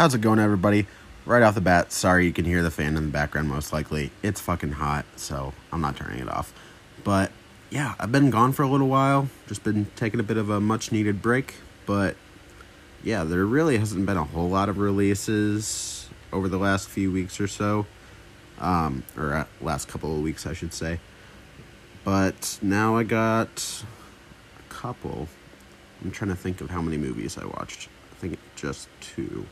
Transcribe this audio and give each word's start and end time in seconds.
How's 0.00 0.14
it 0.14 0.22
going, 0.22 0.38
everybody? 0.38 0.86
Right 1.26 1.42
off 1.42 1.54
the 1.54 1.60
bat, 1.60 1.92
sorry 1.92 2.24
you 2.24 2.32
can 2.32 2.46
hear 2.46 2.62
the 2.62 2.70
fan 2.70 2.96
in 2.96 3.04
the 3.04 3.10
background 3.10 3.50
most 3.50 3.70
likely. 3.70 4.12
It's 4.22 4.40
fucking 4.40 4.72
hot, 4.72 5.04
so 5.16 5.52
I'm 5.70 5.82
not 5.82 5.94
turning 5.96 6.20
it 6.20 6.28
off. 6.30 6.54
But 7.04 7.30
yeah, 7.68 7.96
I've 7.98 8.10
been 8.10 8.30
gone 8.30 8.52
for 8.52 8.62
a 8.62 8.66
little 8.66 8.88
while, 8.88 9.28
just 9.46 9.62
been 9.62 9.88
taking 9.96 10.18
a 10.18 10.22
bit 10.22 10.38
of 10.38 10.48
a 10.48 10.58
much 10.58 10.90
needed 10.90 11.20
break. 11.20 11.56
But 11.84 12.16
yeah, 13.04 13.24
there 13.24 13.44
really 13.44 13.76
hasn't 13.76 14.06
been 14.06 14.16
a 14.16 14.24
whole 14.24 14.48
lot 14.48 14.70
of 14.70 14.78
releases 14.78 16.08
over 16.32 16.48
the 16.48 16.56
last 16.56 16.88
few 16.88 17.12
weeks 17.12 17.38
or 17.38 17.46
so. 17.46 17.84
Um, 18.58 19.02
or 19.18 19.34
uh, 19.34 19.44
last 19.60 19.86
couple 19.86 20.16
of 20.16 20.22
weeks, 20.22 20.46
I 20.46 20.54
should 20.54 20.72
say. 20.72 20.98
But 22.04 22.58
now 22.62 22.96
I 22.96 23.02
got 23.02 23.84
a 24.60 24.72
couple. 24.72 25.28
I'm 26.02 26.10
trying 26.10 26.30
to 26.30 26.36
think 26.36 26.62
of 26.62 26.70
how 26.70 26.80
many 26.80 26.96
movies 26.96 27.36
I 27.36 27.44
watched. 27.44 27.90
I 28.12 28.14
think 28.14 28.38
just 28.56 28.88
two. 29.02 29.44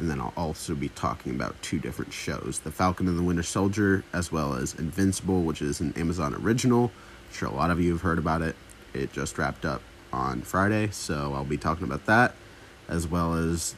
And 0.00 0.08
then 0.08 0.18
I'll 0.18 0.32
also 0.34 0.74
be 0.74 0.88
talking 0.88 1.34
about 1.34 1.60
two 1.60 1.78
different 1.78 2.10
shows 2.14 2.60
The 2.64 2.70
Falcon 2.70 3.06
and 3.06 3.18
the 3.18 3.22
Winter 3.22 3.42
Soldier, 3.42 4.02
as 4.14 4.32
well 4.32 4.54
as 4.54 4.74
Invincible, 4.74 5.42
which 5.42 5.60
is 5.60 5.80
an 5.80 5.92
Amazon 5.94 6.34
original. 6.34 6.84
I'm 6.84 7.34
sure 7.34 7.48
a 7.48 7.54
lot 7.54 7.70
of 7.70 7.78
you 7.82 7.92
have 7.92 8.00
heard 8.00 8.18
about 8.18 8.40
it. 8.40 8.56
It 8.94 9.12
just 9.12 9.36
wrapped 9.36 9.66
up 9.66 9.82
on 10.10 10.40
Friday, 10.40 10.88
so 10.90 11.34
I'll 11.34 11.44
be 11.44 11.58
talking 11.58 11.84
about 11.84 12.06
that, 12.06 12.34
as 12.88 13.06
well 13.06 13.34
as 13.34 13.74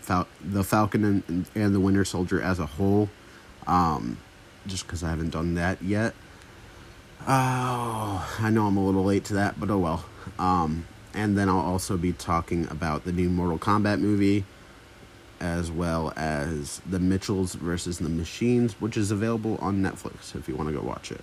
Fal- 0.00 0.26
The 0.44 0.64
Falcon 0.64 1.22
and, 1.28 1.46
and 1.54 1.72
the 1.72 1.80
Winter 1.80 2.04
Soldier 2.04 2.42
as 2.42 2.58
a 2.58 2.66
whole, 2.66 3.08
um, 3.68 4.18
just 4.66 4.84
because 4.84 5.04
I 5.04 5.10
haven't 5.10 5.30
done 5.30 5.54
that 5.54 5.80
yet. 5.80 6.12
Oh, 7.28 8.36
I 8.40 8.50
know 8.50 8.66
I'm 8.66 8.76
a 8.76 8.84
little 8.84 9.04
late 9.04 9.24
to 9.26 9.34
that, 9.34 9.60
but 9.60 9.70
oh 9.70 9.78
well. 9.78 10.04
Um, 10.40 10.86
and 11.14 11.38
then 11.38 11.48
I'll 11.48 11.60
also 11.60 11.96
be 11.96 12.12
talking 12.12 12.66
about 12.68 13.04
the 13.04 13.12
new 13.12 13.30
Mortal 13.30 13.60
Kombat 13.60 14.00
movie, 14.00 14.44
as 15.42 15.72
well 15.72 16.12
as 16.16 16.80
the 16.88 17.00
Mitchells 17.00 17.54
versus 17.54 17.98
the 17.98 18.08
Machines, 18.08 18.80
which 18.80 18.96
is 18.96 19.10
available 19.10 19.58
on 19.60 19.82
Netflix 19.82 20.36
if 20.36 20.48
you 20.48 20.54
want 20.54 20.68
to 20.68 20.74
go 20.74 20.80
watch 20.80 21.10
it. 21.10 21.20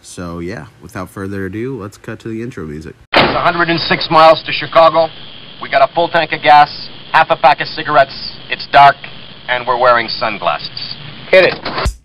So 0.00 0.38
yeah, 0.38 0.68
without 0.80 1.10
further 1.10 1.46
ado, 1.46 1.76
let's 1.76 1.98
cut 1.98 2.20
to 2.20 2.28
the 2.28 2.42
intro 2.42 2.64
music. 2.64 2.94
It's 3.12 3.34
106 3.34 4.08
miles 4.10 4.42
to 4.44 4.52
Chicago. 4.52 5.08
We 5.60 5.68
got 5.68 5.82
a 5.82 5.92
full 5.92 6.08
tank 6.08 6.30
of 6.32 6.42
gas, 6.42 6.70
half 7.10 7.26
a 7.30 7.36
pack 7.36 7.60
of 7.60 7.66
cigarettes. 7.66 8.14
It's 8.48 8.68
dark, 8.70 8.96
and 9.48 9.66
we're 9.66 9.80
wearing 9.80 10.06
sunglasses. 10.08 10.94
Hit 11.30 11.44
it. 11.44 11.95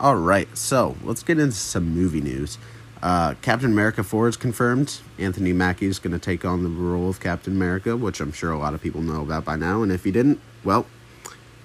All 0.00 0.16
right, 0.16 0.48
so 0.56 0.96
let's 1.04 1.22
get 1.22 1.38
into 1.38 1.52
some 1.52 1.94
movie 1.94 2.22
news. 2.22 2.56
Uh, 3.02 3.34
Captain 3.42 3.70
America 3.70 4.02
4 4.02 4.28
is 4.28 4.36
confirmed. 4.38 4.98
Anthony 5.18 5.52
Mackie 5.52 5.88
is 5.88 5.98
going 5.98 6.14
to 6.14 6.18
take 6.18 6.42
on 6.42 6.62
the 6.62 6.70
role 6.70 7.10
of 7.10 7.20
Captain 7.20 7.52
America, 7.52 7.98
which 7.98 8.18
I'm 8.18 8.32
sure 8.32 8.50
a 8.50 8.56
lot 8.56 8.72
of 8.72 8.80
people 8.80 9.02
know 9.02 9.20
about 9.20 9.44
by 9.44 9.56
now. 9.56 9.82
And 9.82 9.92
if 9.92 10.06
you 10.06 10.12
didn't, 10.12 10.40
well, 10.64 10.86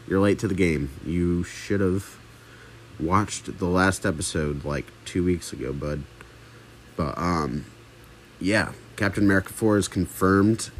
you're 0.05 0.19
late 0.19 0.37
to 0.39 0.49
the 0.49 0.53
game. 0.53 0.89
You 1.05 1.45
should 1.45 1.79
have 1.79 2.17
watched 2.99 3.57
the 3.57 3.67
last 3.67 4.05
episode 4.05 4.65
like 4.65 4.87
two 5.05 5.23
weeks 5.23 5.53
ago, 5.53 5.71
bud. 5.71 6.03
But, 6.97 7.17
um, 7.17 7.63
yeah, 8.41 8.73
Captain 8.97 9.23
America 9.23 9.53
4 9.53 9.77
is 9.77 9.87
confirmed. 9.87 10.71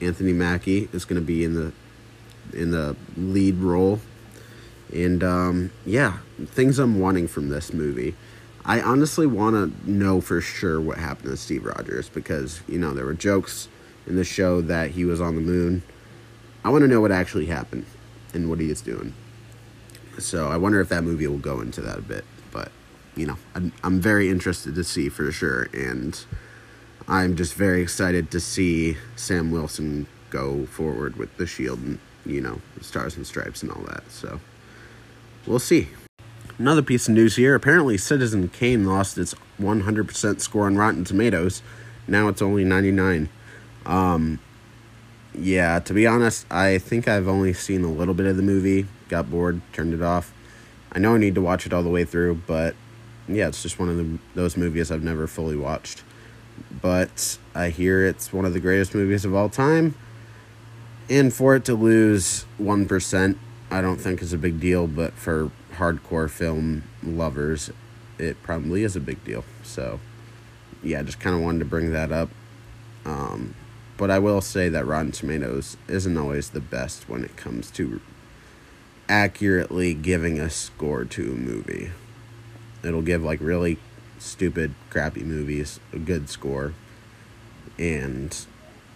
Anthony 0.00 0.32
Mackie 0.32 0.88
is 0.94 1.04
going 1.04 1.20
to 1.20 1.26
be 1.26 1.44
in 1.44 1.52
the 1.52 1.72
in 2.54 2.70
the 2.70 2.96
lead 3.16 3.56
role 3.56 4.00
and 4.92 5.22
um, 5.24 5.70
yeah, 5.86 6.18
things 6.46 6.78
I'm 6.78 7.00
wanting 7.00 7.28
from 7.28 7.48
this 7.48 7.72
movie. 7.72 8.14
I 8.64 8.80
honestly 8.80 9.26
want 9.26 9.54
to 9.84 9.90
know 9.90 10.20
for 10.20 10.40
sure 10.40 10.80
what 10.80 10.98
happened 10.98 11.30
to 11.30 11.36
Steve 11.36 11.66
Rogers 11.66 12.08
because, 12.08 12.62
you 12.66 12.78
know, 12.78 12.94
there 12.94 13.04
were 13.04 13.14
jokes 13.14 13.68
in 14.06 14.16
the 14.16 14.24
show 14.24 14.62
that 14.62 14.92
he 14.92 15.04
was 15.04 15.20
on 15.20 15.34
the 15.34 15.40
moon. 15.42 15.82
I 16.64 16.70
want 16.70 16.82
to 16.82 16.88
know 16.88 17.00
what 17.00 17.12
actually 17.12 17.46
happened 17.46 17.84
and 18.32 18.48
what 18.48 18.60
he 18.60 18.70
is 18.70 18.80
doing. 18.80 19.12
So 20.18 20.48
I 20.48 20.56
wonder 20.56 20.80
if 20.80 20.88
that 20.88 21.04
movie 21.04 21.26
will 21.26 21.38
go 21.38 21.60
into 21.60 21.82
that 21.82 21.98
a 21.98 22.02
bit. 22.02 22.24
But, 22.52 22.72
you 23.14 23.26
know, 23.26 23.36
I'm, 23.54 23.72
I'm 23.82 24.00
very 24.00 24.30
interested 24.30 24.74
to 24.76 24.84
see 24.84 25.10
for 25.10 25.30
sure. 25.30 25.68
And 25.74 26.18
I'm 27.06 27.36
just 27.36 27.54
very 27.54 27.82
excited 27.82 28.30
to 28.30 28.40
see 28.40 28.96
Sam 29.14 29.50
Wilson 29.50 30.06
go 30.30 30.64
forward 30.66 31.16
with 31.16 31.36
the 31.36 31.46
Shield 31.46 31.80
and, 31.80 31.98
you 32.24 32.40
know, 32.40 32.62
Stars 32.80 33.16
and 33.16 33.26
Stripes 33.26 33.62
and 33.62 33.70
all 33.70 33.82
that. 33.82 34.10
So 34.10 34.40
we'll 35.46 35.58
see. 35.58 35.88
Another 36.58 36.82
piece 36.82 37.08
of 37.08 37.14
news 37.14 37.36
here 37.36 37.54
apparently, 37.54 37.98
Citizen 37.98 38.48
Kane 38.48 38.84
lost 38.84 39.18
its 39.18 39.34
100% 39.60 40.40
score 40.40 40.66
on 40.66 40.76
Rotten 40.76 41.04
Tomatoes. 41.04 41.62
Now 42.06 42.28
it's 42.28 42.42
only 42.42 42.64
99. 42.64 43.28
Um, 43.86 44.38
yeah, 45.36 45.80
to 45.80 45.92
be 45.92 46.06
honest, 46.06 46.46
I 46.50 46.78
think 46.78 47.08
I've 47.08 47.26
only 47.26 47.52
seen 47.52 47.82
a 47.82 47.90
little 47.90 48.14
bit 48.14 48.26
of 48.26 48.36
the 48.36 48.42
movie, 48.42 48.86
got 49.08 49.30
bored, 49.30 49.60
turned 49.72 49.94
it 49.94 50.02
off. 50.02 50.32
I 50.92 51.00
know 51.00 51.16
I 51.16 51.18
need 51.18 51.34
to 51.34 51.40
watch 51.40 51.66
it 51.66 51.72
all 51.72 51.82
the 51.82 51.90
way 51.90 52.04
through, 52.04 52.42
but 52.46 52.76
yeah, 53.26 53.48
it's 53.48 53.62
just 53.62 53.78
one 53.78 53.88
of 53.88 53.96
the, 53.96 54.18
those 54.34 54.56
movies 54.56 54.92
I've 54.92 55.02
never 55.02 55.26
fully 55.26 55.56
watched. 55.56 56.04
But 56.80 57.38
I 57.54 57.70
hear 57.70 58.06
it's 58.06 58.32
one 58.32 58.44
of 58.44 58.52
the 58.52 58.60
greatest 58.60 58.94
movies 58.94 59.24
of 59.24 59.34
all 59.34 59.48
time. 59.48 59.96
And 61.10 61.34
for 61.34 61.56
it 61.56 61.64
to 61.66 61.74
lose 61.74 62.46
1%, 62.60 63.36
I 63.74 63.80
don't 63.80 63.96
think 63.96 64.22
is 64.22 64.32
a 64.32 64.38
big 64.38 64.60
deal, 64.60 64.86
but 64.86 65.14
for 65.14 65.50
hardcore 65.78 66.30
film 66.30 66.84
lovers, 67.02 67.72
it 68.20 68.40
probably 68.40 68.84
is 68.84 68.94
a 68.94 69.00
big 69.00 69.24
deal. 69.24 69.44
So, 69.64 69.98
yeah, 70.80 71.02
just 71.02 71.18
kind 71.18 71.34
of 71.34 71.42
wanted 71.42 71.58
to 71.58 71.64
bring 71.64 71.90
that 71.90 72.12
up. 72.12 72.28
Um, 73.04 73.56
but 73.96 74.12
I 74.12 74.20
will 74.20 74.40
say 74.40 74.68
that 74.68 74.86
Rotten 74.86 75.10
Tomatoes 75.10 75.76
isn't 75.88 76.16
always 76.16 76.50
the 76.50 76.60
best 76.60 77.08
when 77.08 77.24
it 77.24 77.36
comes 77.36 77.72
to 77.72 78.00
accurately 79.08 79.92
giving 79.92 80.38
a 80.38 80.50
score 80.50 81.04
to 81.06 81.32
a 81.32 81.36
movie. 81.36 81.90
It'll 82.84 83.02
give 83.02 83.24
like 83.24 83.40
really 83.40 83.78
stupid, 84.20 84.76
crappy 84.88 85.24
movies 85.24 85.80
a 85.92 85.98
good 85.98 86.28
score, 86.28 86.74
and 87.76 88.38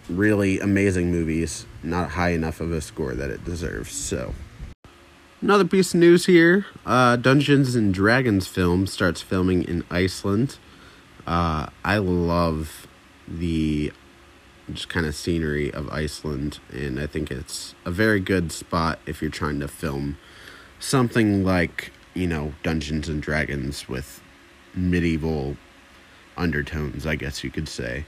really 0.07 0.57
amazing 0.61 1.11
movies 1.11 1.65
not 1.83 2.11
high 2.11 2.29
enough 2.29 2.61
of 2.61 2.71
a 2.71 2.79
score 2.79 3.13
that 3.13 3.29
it 3.29 3.43
deserves. 3.43 3.91
So. 3.91 4.33
Another 5.41 5.63
piece 5.63 5.93
of 5.93 6.01
news 6.01 6.25
here 6.25 6.65
uh, 6.85 7.15
Dungeons 7.15 7.73
and 7.73 7.93
Dragons 7.93 8.45
film 8.45 8.85
starts 8.85 9.21
filming 9.21 9.63
in 9.63 9.85
Iceland. 9.89 10.57
Uh, 11.25 11.67
I 11.85 11.97
love 11.99 12.87
the 13.25 13.93
just 14.69 14.89
kind 14.89 15.05
of 15.05 15.15
scenery 15.15 15.73
of 15.73 15.89
Iceland, 15.89 16.59
and 16.73 16.99
I 16.99 17.07
think 17.07 17.31
it's 17.31 17.73
a 17.85 17.91
very 17.91 18.19
good 18.19 18.51
spot 18.51 18.99
if 19.05 19.21
you're 19.21 19.31
trying 19.31 19.61
to 19.61 19.69
film 19.69 20.17
something 20.77 21.45
like, 21.45 21.93
you 22.13 22.27
know, 22.27 22.53
Dungeons 22.61 23.07
and 23.07 23.21
Dragons 23.21 23.87
with 23.87 24.21
medieval 24.75 25.55
undertones, 26.35 27.07
I 27.07 27.15
guess 27.15 27.45
you 27.45 27.49
could 27.49 27.69
say. 27.69 28.05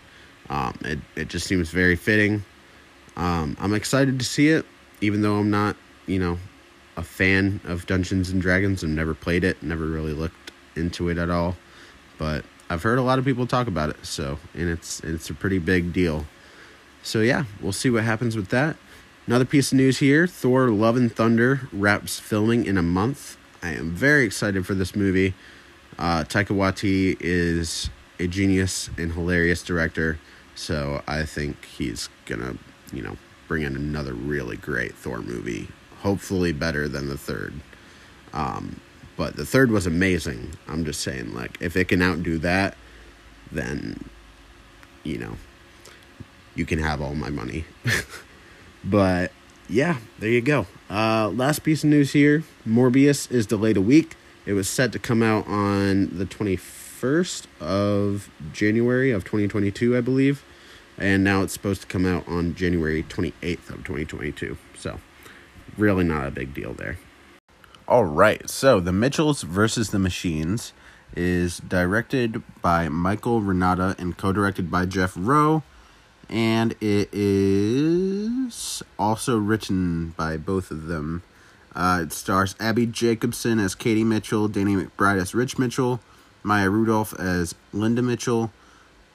Um, 0.49 0.77
it, 0.81 0.99
it 1.15 1.27
just 1.29 1.47
seems 1.47 1.69
very 1.69 1.95
fitting. 1.95 2.43
Um, 3.15 3.55
I'm 3.57 3.73
excited 3.73 4.19
to 4.19 4.25
see 4.25 4.49
it, 4.49 4.65
even 4.99 5.21
though 5.21 5.37
I'm 5.37 5.49
not, 5.49 5.77
you 6.07 6.19
know, 6.19 6.37
a 6.97 7.03
fan 7.03 7.61
of 7.63 7.85
Dungeons 7.85 8.29
and 8.29 8.41
Dragons 8.41 8.83
and 8.83 8.95
never 8.95 9.13
played 9.13 9.43
it, 9.43 9.61
never 9.63 9.85
really 9.85 10.13
looked 10.13 10.51
into 10.75 11.09
it 11.09 11.17
at 11.17 11.29
all. 11.29 11.55
But 12.17 12.45
I've 12.69 12.83
heard 12.83 12.99
a 12.99 13.03
lot 13.03 13.19
of 13.19 13.25
people 13.25 13.47
talk 13.47 13.67
about 13.67 13.89
it, 13.89 14.05
so 14.05 14.39
and 14.53 14.69
it's 14.69 14.99
it's 15.01 15.29
a 15.29 15.33
pretty 15.33 15.59
big 15.59 15.93
deal. 15.93 16.25
So 17.03 17.21
yeah, 17.21 17.45
we'll 17.61 17.71
see 17.71 17.89
what 17.89 18.03
happens 18.03 18.35
with 18.35 18.49
that. 18.49 18.75
Another 19.27 19.45
piece 19.45 19.71
of 19.71 19.77
news 19.77 19.99
here: 19.99 20.27
Thor: 20.27 20.69
Love 20.69 20.97
and 20.97 21.13
Thunder 21.13 21.61
wraps 21.71 22.19
filming 22.19 22.65
in 22.65 22.77
a 22.77 22.83
month. 22.83 23.37
I 23.63 23.69
am 23.69 23.91
very 23.91 24.25
excited 24.25 24.65
for 24.65 24.73
this 24.73 24.95
movie. 24.95 25.33
Uh, 25.97 26.23
Taika 26.23 26.55
Waititi 26.55 27.17
is 27.19 27.89
a 28.19 28.27
genius 28.27 28.89
and 28.97 29.13
hilarious 29.13 29.63
director, 29.63 30.19
so 30.55 31.03
I 31.07 31.25
think 31.25 31.65
he's 31.65 32.09
gonna, 32.25 32.55
you 32.93 33.01
know, 33.01 33.17
bring 33.47 33.63
in 33.63 33.75
another 33.75 34.13
really 34.13 34.57
great 34.57 34.95
Thor 34.95 35.19
movie 35.21 35.67
hopefully 36.01 36.51
better 36.51 36.87
than 36.87 37.07
the 37.07 37.17
third. 37.17 37.53
Um, 38.33 38.79
but 39.17 39.35
the 39.35 39.45
third 39.45 39.71
was 39.71 39.85
amazing. 39.85 40.51
I'm 40.67 40.85
just 40.85 41.01
saying, 41.01 41.33
like, 41.33 41.57
if 41.61 41.75
it 41.75 41.89
can 41.89 42.01
outdo 42.01 42.37
that, 42.39 42.75
then, 43.51 44.03
you 45.03 45.17
know, 45.17 45.37
you 46.55 46.65
can 46.65 46.79
have 46.79 47.01
all 47.01 47.15
my 47.15 47.29
money. 47.29 47.65
but 48.83 49.31
yeah, 49.69 49.97
there 50.19 50.29
you 50.29 50.41
go. 50.41 50.65
Uh, 50.89 51.29
last 51.29 51.59
piece 51.59 51.83
of 51.83 51.89
news 51.89 52.11
here 52.11 52.43
Morbius 52.67 53.31
is 53.31 53.45
delayed 53.45 53.77
a 53.77 53.81
week. 53.81 54.15
It 54.45 54.53
was 54.53 54.67
set 54.67 54.91
to 54.93 54.99
come 54.99 55.21
out 55.21 55.47
on 55.47 56.17
the 56.17 56.25
21st 56.25 57.45
of 57.59 58.29
January 58.51 59.11
of 59.11 59.23
2022, 59.23 59.95
I 59.95 60.01
believe. 60.01 60.43
And 60.97 61.23
now 61.23 61.41
it's 61.41 61.53
supposed 61.53 61.81
to 61.81 61.87
come 61.87 62.05
out 62.05 62.27
on 62.27 62.55
January 62.55 63.03
28th 63.03 63.69
of 63.69 63.77
2022. 63.83 64.57
So, 64.77 64.99
really 65.77 66.03
not 66.03 66.27
a 66.27 66.31
big 66.31 66.53
deal 66.53 66.73
there. 66.73 66.97
All 67.87 68.05
right, 68.05 68.49
so 68.49 68.79
The 68.79 68.91
Mitchells 68.91 69.41
versus 69.41 69.89
the 69.89 69.99
Machines 69.99 70.71
is 71.15 71.57
directed 71.57 72.41
by 72.61 72.87
Michael 72.87 73.41
Rianda 73.41 73.97
and 73.99 74.17
co 74.17 74.31
directed 74.31 74.71
by 74.71 74.85
Jeff 74.85 75.13
Rowe 75.17 75.63
and 76.31 76.71
it 76.79 77.09
is 77.11 78.81
also 78.97 79.37
written 79.37 80.11
by 80.11 80.37
both 80.37 80.71
of 80.71 80.87
them. 80.87 81.21
Uh, 81.75 82.01
it 82.03 82.13
stars 82.13 82.55
Abbi 82.59 82.85
Jacobson 82.85 83.59
as 83.59 83.75
Katie 83.75 84.05
Mitchell, 84.05 84.47
Danny 84.47 84.75
McBride 84.75 85.21
as 85.21 85.35
Rich 85.35 85.59
Mitchell, 85.59 85.99
Maya 86.41 86.69
Rudolph 86.69 87.13
as 87.19 87.53
Linda 87.73 88.01
Mitchell, 88.01 88.51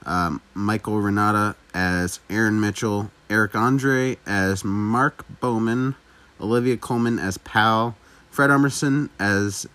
um, 0.04 0.42
Michael 0.54 0.94
Rianda 0.94 1.54
as 1.74 2.20
Aaron 2.28 2.60
Mitchell, 2.60 3.10
Eric 3.30 3.54
Andre 3.54 4.18
as 4.26 4.62
Mark 4.62 5.24
Bowman, 5.40 5.94
Olivia 6.40 6.76
Colman 6.76 7.18
as 7.18 7.38
Pal, 7.38 7.96
Fred 8.30 8.50
Armisen 8.50 9.08
as 9.18 9.66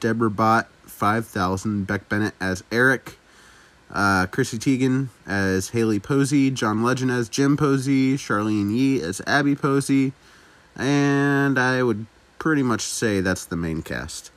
Deborah 0.00 0.30
Bott, 0.30 0.68
5000, 0.84 1.86
Beck 1.86 2.08
Bennett 2.08 2.34
as 2.40 2.62
Eric, 2.70 3.18
uh, 3.90 4.26
Chrissy 4.26 4.58
Teigen 4.58 5.08
as 5.26 5.70
Haley 5.70 6.00
Posey, 6.00 6.50
John 6.50 6.82
Legend 6.82 7.10
as 7.10 7.28
Jim 7.28 7.56
Posey, 7.56 8.16
Charlyne 8.16 8.70
Yi 8.70 9.00
as 9.02 9.20
Abby 9.26 9.54
Posey, 9.54 10.12
and 10.76 11.58
I 11.58 11.82
would 11.82 12.06
pretty 12.38 12.62
much 12.62 12.82
say 12.82 13.20
that's 13.20 13.44
the 13.44 13.56
main 13.56 13.82
cast. 13.82 14.30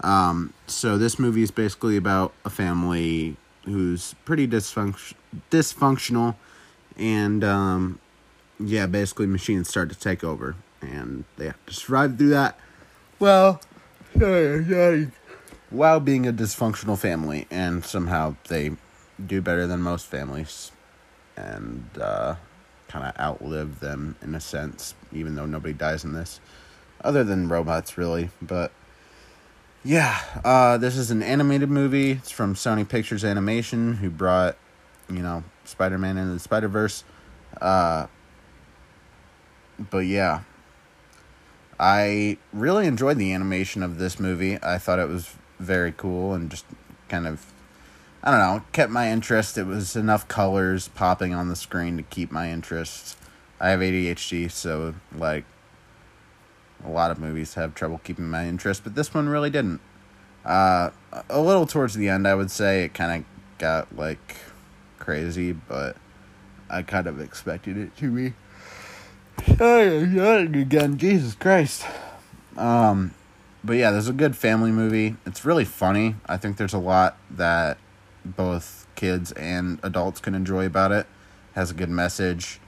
Um, 0.00 0.52
so 0.66 0.98
this 0.98 1.18
movie 1.18 1.42
is 1.42 1.50
basically 1.50 1.96
about 1.96 2.32
a 2.44 2.50
family 2.50 3.36
who's 3.64 4.14
pretty 4.24 4.46
dysfunction- 4.46 5.14
dysfunctional, 5.50 6.34
and 6.96 7.42
um, 7.42 7.98
yeah, 8.60 8.86
basically 8.86 9.26
machines 9.26 9.68
start 9.68 9.88
to 9.90 9.98
take 9.98 10.22
over, 10.22 10.56
and 10.90 11.24
they 11.36 11.46
have 11.46 11.66
to 11.66 11.74
survive 11.74 12.18
through 12.18 12.30
that. 12.30 12.58
Well, 13.18 13.60
while 15.70 16.00
being 16.00 16.26
a 16.26 16.32
dysfunctional 16.32 16.98
family, 16.98 17.46
and 17.50 17.84
somehow 17.84 18.36
they 18.48 18.72
do 19.24 19.40
better 19.40 19.66
than 19.66 19.80
most 19.80 20.06
families 20.06 20.72
and 21.36 21.88
uh, 22.00 22.36
kind 22.88 23.06
of 23.06 23.18
outlive 23.18 23.80
them 23.80 24.16
in 24.22 24.34
a 24.34 24.40
sense, 24.40 24.94
even 25.12 25.34
though 25.34 25.46
nobody 25.46 25.74
dies 25.74 26.04
in 26.04 26.12
this, 26.12 26.40
other 27.02 27.24
than 27.24 27.48
robots, 27.48 27.98
really. 27.98 28.30
But 28.40 28.72
yeah, 29.82 30.18
uh, 30.44 30.78
this 30.78 30.96
is 30.96 31.10
an 31.10 31.22
animated 31.22 31.70
movie. 31.70 32.12
It's 32.12 32.30
from 32.30 32.54
Sony 32.54 32.88
Pictures 32.88 33.24
Animation, 33.24 33.94
who 33.94 34.10
brought, 34.10 34.56
you 35.08 35.20
know, 35.20 35.44
Spider 35.64 35.98
Man 35.98 36.16
into 36.16 36.34
the 36.34 36.40
Spider 36.40 36.68
Verse. 36.68 37.04
Uh, 37.60 38.06
but 39.90 40.06
yeah, 40.06 40.42
I 41.78 42.38
really 42.52 42.86
enjoyed 42.86 43.18
the 43.18 43.32
animation 43.32 43.82
of 43.82 43.98
this 43.98 44.20
movie. 44.20 44.58
I 44.62 44.78
thought 44.78 44.98
it 44.98 45.08
was 45.08 45.34
very 45.58 45.92
cool 45.92 46.34
and 46.34 46.50
just 46.50 46.64
kind 47.08 47.26
of 47.26 47.52
I 48.26 48.30
don't 48.30 48.40
know, 48.40 48.64
kept 48.72 48.90
my 48.90 49.12
interest. 49.12 49.58
It 49.58 49.66
was 49.66 49.96
enough 49.96 50.26
colors 50.28 50.88
popping 50.88 51.34
on 51.34 51.50
the 51.50 51.56
screen 51.56 51.98
to 51.98 52.02
keep 52.02 52.32
my 52.32 52.50
interest. 52.50 53.18
I 53.60 53.68
have 53.68 53.80
ADHD, 53.80 54.50
so 54.50 54.94
like 55.14 55.44
a 56.82 56.88
lot 56.88 57.10
of 57.10 57.18
movies 57.18 57.52
have 57.54 57.74
trouble 57.74 58.00
keeping 58.02 58.30
my 58.30 58.46
interest, 58.48 58.82
but 58.82 58.94
this 58.94 59.12
one 59.12 59.28
really 59.28 59.50
didn't. 59.50 59.80
Uh, 60.42 60.90
a 61.28 61.40
little 61.40 61.66
towards 61.66 61.94
the 61.94 62.08
end, 62.08 62.26
I 62.26 62.34
would 62.34 62.50
say 62.50 62.84
it 62.84 62.94
kind 62.94 63.20
of 63.20 63.58
got 63.58 63.94
like 63.94 64.36
crazy, 64.98 65.52
but 65.52 65.96
I 66.70 66.80
kind 66.80 67.06
of 67.06 67.20
expected 67.20 67.76
it 67.76 67.94
to 67.98 68.10
be. 68.10 68.32
Again, 69.38 70.98
Jesus 70.98 71.34
Christ. 71.34 71.86
Um, 72.56 73.14
but 73.62 73.74
yeah, 73.76 73.90
there's 73.90 74.08
a 74.08 74.12
good 74.12 74.36
family 74.36 74.70
movie. 74.70 75.16
It's 75.26 75.44
really 75.44 75.64
funny. 75.64 76.16
I 76.26 76.36
think 76.36 76.56
there's 76.56 76.74
a 76.74 76.78
lot 76.78 77.16
that 77.30 77.78
both 78.24 78.86
kids 78.94 79.32
and 79.32 79.78
adults 79.82 80.20
can 80.20 80.34
enjoy 80.34 80.66
about 80.66 80.92
it. 80.92 81.06
Has 81.54 81.70
a 81.70 81.74
good 81.74 81.90
message. 81.90 82.60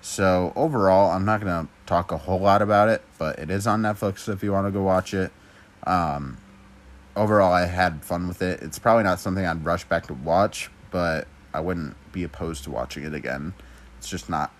So 0.00 0.52
overall, 0.54 1.10
I'm 1.10 1.24
not 1.24 1.40
gonna 1.40 1.68
talk 1.86 2.12
a 2.12 2.16
whole 2.16 2.40
lot 2.40 2.62
about 2.62 2.88
it, 2.88 3.02
but 3.18 3.38
it 3.38 3.50
is 3.50 3.66
on 3.66 3.82
Netflix 3.82 4.32
if 4.32 4.42
you 4.42 4.52
want 4.52 4.66
to 4.66 4.70
go 4.70 4.82
watch 4.82 5.12
it. 5.12 5.32
Um, 5.86 6.38
overall, 7.16 7.52
I 7.52 7.66
had 7.66 8.04
fun 8.04 8.28
with 8.28 8.42
it. 8.42 8.62
It's 8.62 8.78
probably 8.78 9.04
not 9.04 9.20
something 9.20 9.44
I'd 9.44 9.64
rush 9.64 9.84
back 9.84 10.06
to 10.06 10.14
watch, 10.14 10.70
but 10.90 11.26
I 11.52 11.60
wouldn't 11.60 11.96
be 12.12 12.22
opposed 12.24 12.64
to 12.64 12.70
watching 12.70 13.04
it 13.04 13.14
again. 13.14 13.54
It's 13.98 14.08
just 14.08 14.30
not 14.30 14.52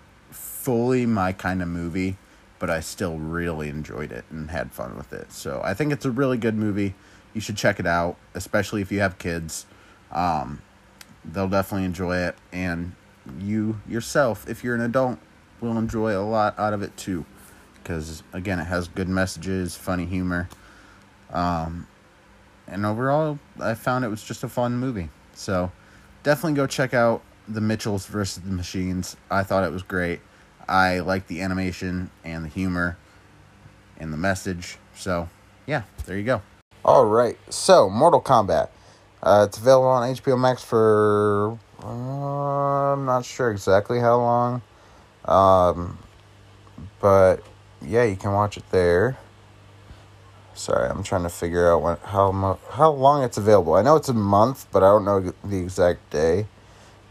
fully 0.59 1.05
my 1.05 1.31
kind 1.31 1.61
of 1.61 1.69
movie, 1.69 2.17
but 2.59 2.69
I 2.69 2.81
still 2.81 3.17
really 3.17 3.69
enjoyed 3.69 4.11
it 4.11 4.25
and 4.29 4.51
had 4.51 4.73
fun 4.73 4.97
with 4.97 5.13
it. 5.13 5.31
So 5.31 5.61
I 5.63 5.73
think 5.73 5.93
it's 5.93 6.03
a 6.03 6.11
really 6.11 6.37
good 6.37 6.55
movie. 6.55 6.95
You 7.33 7.39
should 7.39 7.55
check 7.55 7.79
it 7.79 7.87
out, 7.87 8.17
especially 8.33 8.81
if 8.81 8.91
you 8.91 8.99
have 8.99 9.17
kids. 9.17 9.65
Um, 10.11 10.61
they'll 11.23 11.47
definitely 11.47 11.85
enjoy 11.85 12.17
it, 12.17 12.35
and 12.51 12.93
you 13.39 13.79
yourself, 13.87 14.49
if 14.49 14.63
you're 14.63 14.75
an 14.75 14.81
adult, 14.81 15.19
will 15.61 15.77
enjoy 15.77 16.17
a 16.17 16.25
lot 16.25 16.59
out 16.59 16.73
of 16.73 16.81
it 16.81 16.95
too. 16.97 17.25
Because 17.75 18.21
again, 18.33 18.59
it 18.59 18.65
has 18.65 18.89
good 18.89 19.07
messages, 19.07 19.77
funny 19.77 20.05
humor, 20.05 20.49
um, 21.31 21.87
and 22.67 22.85
overall, 22.85 23.39
I 23.59 23.75
found 23.75 24.03
it 24.03 24.09
was 24.09 24.23
just 24.23 24.43
a 24.43 24.49
fun 24.49 24.77
movie. 24.77 25.09
So 25.33 25.71
definitely 26.23 26.57
go 26.57 26.67
check 26.67 26.93
out 26.93 27.21
the 27.47 27.61
Mitchells 27.61 28.05
versus 28.07 28.43
the 28.43 28.51
Machines. 28.51 29.15
I 29.31 29.43
thought 29.43 29.63
it 29.63 29.71
was 29.71 29.83
great. 29.83 30.19
I 30.69 30.99
like 30.99 31.27
the 31.27 31.41
animation 31.41 32.11
and 32.23 32.45
the 32.45 32.49
humor 32.49 32.95
and 33.97 34.13
the 34.13 34.17
message. 34.17 34.77
So 34.95 35.27
yeah, 35.65 35.83
there 36.05 36.17
you 36.17 36.23
go. 36.23 36.41
All 36.85 37.05
right, 37.05 37.37
so 37.49 37.89
Mortal 37.89 38.21
Kombat. 38.21 38.69
Uh, 39.21 39.45
it's 39.49 39.57
available 39.57 39.87
on 39.87 40.15
HBO 40.15 40.39
Max 40.39 40.63
for 40.63 41.57
uh, 41.83 42.93
I'm 42.93 43.05
not 43.05 43.25
sure 43.25 43.51
exactly 43.51 43.99
how 43.99 44.17
long, 44.17 44.61
um, 45.25 45.97
but 47.01 47.37
yeah, 47.81 48.03
you 48.03 48.15
can 48.15 48.31
watch 48.31 48.55
it 48.55 48.63
there. 48.71 49.17
Sorry, 50.53 50.89
I'm 50.89 51.03
trying 51.03 51.23
to 51.23 51.29
figure 51.29 51.71
out 51.71 51.81
when 51.81 51.97
how 51.97 52.31
mo- 52.31 52.59
how 52.71 52.91
long 52.91 53.23
it's 53.23 53.37
available. 53.37 53.73
I 53.73 53.81
know 53.81 53.95
it's 53.95 54.09
a 54.09 54.13
month, 54.13 54.67
but 54.71 54.83
I 54.83 54.87
don't 54.87 55.05
know 55.05 55.33
the 55.43 55.57
exact 55.57 56.09
day. 56.11 56.47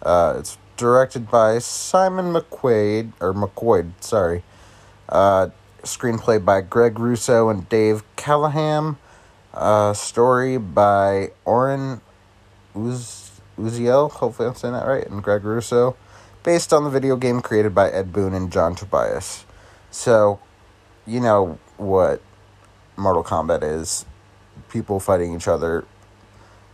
Uh, 0.00 0.36
it's 0.38 0.56
directed 0.78 1.30
by 1.30 1.58
Simon 1.58 2.32
McQuaid 2.32 3.12
or 3.20 3.34
McQuaid, 3.34 3.92
sorry. 4.00 4.42
Uh, 5.08 5.48
screenplay 5.82 6.42
by 6.42 6.62
Greg 6.62 6.98
Russo 6.98 7.50
and 7.50 7.68
Dave 7.68 8.02
Callaham. 8.16 8.96
Uh, 9.52 9.92
story 9.92 10.56
by 10.56 11.32
Oren 11.44 12.00
Uz- 12.74 13.40
Uziel, 13.58 14.10
hopefully 14.10 14.48
I'm 14.48 14.54
saying 14.54 14.74
that 14.74 14.86
right, 14.86 15.06
and 15.06 15.22
Greg 15.22 15.44
Russo, 15.44 15.96
based 16.44 16.72
on 16.72 16.84
the 16.84 16.90
video 16.90 17.16
game 17.16 17.40
created 17.40 17.74
by 17.74 17.90
Ed 17.90 18.12
Boon 18.12 18.32
and 18.32 18.50
John 18.50 18.74
Tobias. 18.74 19.44
So, 19.90 20.38
you 21.06 21.20
know 21.20 21.58
what 21.76 22.22
Mortal 22.96 23.24
Kombat 23.24 23.62
is 23.62 24.06
people 24.68 25.00
fighting 25.00 25.34
each 25.34 25.48
other, 25.48 25.84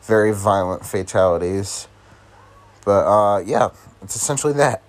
very 0.03 0.33
violent 0.33 0.85
fatalities. 0.85 1.89
But 2.85 3.07
uh, 3.07 3.39
yeah, 3.39 3.71
it's 4.03 4.17
essentially 4.17 4.53
that. 4.55 4.83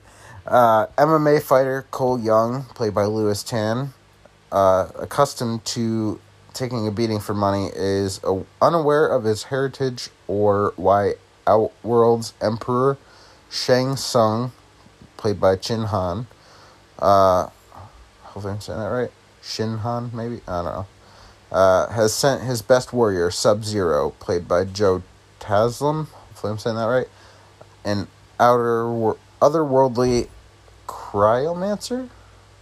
Uh, 0.45 0.87
MMA 0.97 1.41
fighter 1.41 1.85
Cole 1.91 2.19
Young, 2.19 2.65
played 2.75 2.93
by 2.93 3.05
Lewis 3.05 3.41
Tan, 3.43 3.93
uh, 4.51 4.89
accustomed 4.99 5.65
to 5.65 6.19
taking 6.53 6.87
a 6.87 6.91
beating 6.91 7.19
for 7.19 7.33
money, 7.33 7.71
is 7.75 8.23
uh, 8.23 8.41
unaware 8.61 9.07
of 9.07 9.23
his 9.23 9.43
heritage 9.43 10.09
or 10.27 10.73
why 10.75 11.15
Outworld's 11.47 12.33
Emperor 12.41 12.97
Shang 13.49 13.95
Tsung, 13.95 14.51
played 15.17 15.39
by 15.39 15.55
Chin 15.55 15.83
Han, 15.85 16.27
uh, 16.99 17.49
hopefully 18.23 18.53
I'm 18.53 18.61
saying 18.61 18.79
that 18.79 18.87
right, 18.87 19.11
Shin 19.41 19.79
Han, 19.79 20.11
maybe? 20.13 20.41
I 20.47 20.61
don't 20.61 20.65
know, 20.65 20.85
uh, 21.51 21.89
has 21.89 22.13
sent 22.13 22.43
his 22.43 22.61
best 22.61 22.93
warrior, 22.93 23.31
Sub 23.31 23.63
Zero, 23.63 24.11
played 24.19 24.47
by 24.47 24.65
Joe 24.65 25.03
Taslim, 25.39 26.07
hopefully 26.07 26.51
I'm 26.51 26.59
saying 26.59 26.75
that 26.75 26.85
right, 26.85 27.07
an 27.85 28.07
outer 28.39 29.15
otherworldly 29.41 30.27
cryomancer 30.87 32.09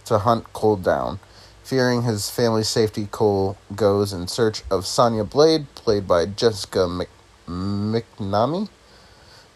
to 0.04 0.18
hunt 0.18 0.52
Cole 0.52 0.76
down. 0.76 1.18
Fearing 1.64 2.02
his 2.02 2.28
family's 2.28 2.68
safety, 2.68 3.08
Cole 3.10 3.56
goes 3.74 4.12
in 4.12 4.28
search 4.28 4.62
of 4.70 4.86
Sonya 4.86 5.24
Blade, 5.24 5.66
played 5.74 6.06
by 6.06 6.26
Jessica 6.26 6.86
Mc- 6.86 7.08
McNamee, 7.48 8.68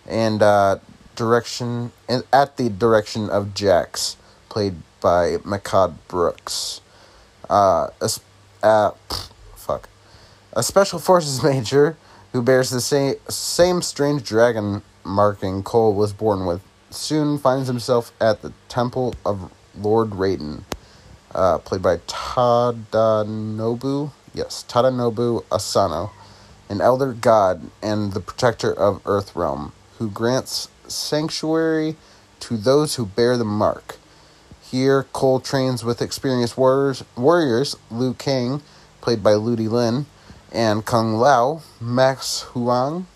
and 0.06 0.42
uh, 0.42 0.78
direction 1.14 1.92
at 2.32 2.56
the 2.56 2.70
direction 2.70 3.28
of 3.28 3.52
Jax, 3.52 4.16
played 4.48 4.76
by 5.02 5.37
Mehcad 5.38 5.96
Brooks. 6.08 6.80
Uh, 7.50 7.88
a, 8.00 8.08
uh, 8.62 8.90
fuck. 9.54 9.88
A 10.54 10.62
special 10.62 10.98
forces 10.98 11.42
major 11.44 11.98
who 12.32 12.42
bears 12.42 12.70
the 12.70 12.80
same, 12.80 13.16
same 13.28 13.82
strange 13.82 14.22
dragon 14.22 14.82
marking 15.05 15.62
Cole 15.62 15.95
was 15.95 16.12
born 16.12 16.47
with 16.47 16.62
soon 16.90 17.38
finds 17.38 17.69
himself 17.69 18.12
at 18.21 18.43
the 18.43 18.52
temple 18.69 19.14
of 19.25 19.52
Lord 19.76 20.11
Raiden, 20.11 20.62
uh, 21.35 21.59
played 21.59 21.83
by 21.83 21.99
Tadanobu. 21.99 24.12
Yes, 24.35 24.64
Tadanobu 24.69 25.45
Asano, 25.50 26.11
an 26.69 26.81
elder 26.81 27.12
god 27.12 27.71
and 27.83 28.12
the 28.12 28.21
protector 28.21 28.73
of 28.73 29.02
Earthrealm, 29.05 29.73
who 29.99 30.11
grants 30.11 30.69
sanctuary 30.87 31.97
to 32.40 32.57
those 32.57 32.95
who 32.95 33.07
bear 33.07 33.37
the 33.37 33.45
mark. 33.45 33.97
Here, 34.62 35.05
Cole 35.12 35.40
trains 35.40 35.85
with 35.85 36.02
experienced 36.02 36.59
warriors, 36.59 37.05
warriors 37.17 37.76
Liu 37.90 38.14
Kang, 38.14 38.62
played 39.00 39.23
by 39.23 39.35
Ludi 39.35 39.69
Lin, 39.69 40.07
and 40.52 40.85
Kung 40.85 41.14
Lao, 41.14 41.62
Max 41.81 42.43
Huang, 42.52 43.07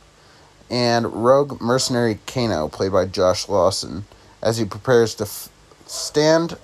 and 0.73 1.13
rogue 1.13 1.61
mercenary 1.61 2.19
Kano, 2.27 2.67
played 2.67 2.93
by 2.93 3.05
Josh 3.05 3.47
Lawson, 3.47 4.07
as 4.43 4.57
he 4.57 4.65
prepares 4.65 5.15
to 5.17 5.25
f- 5.25 5.51
stand. 5.87 6.57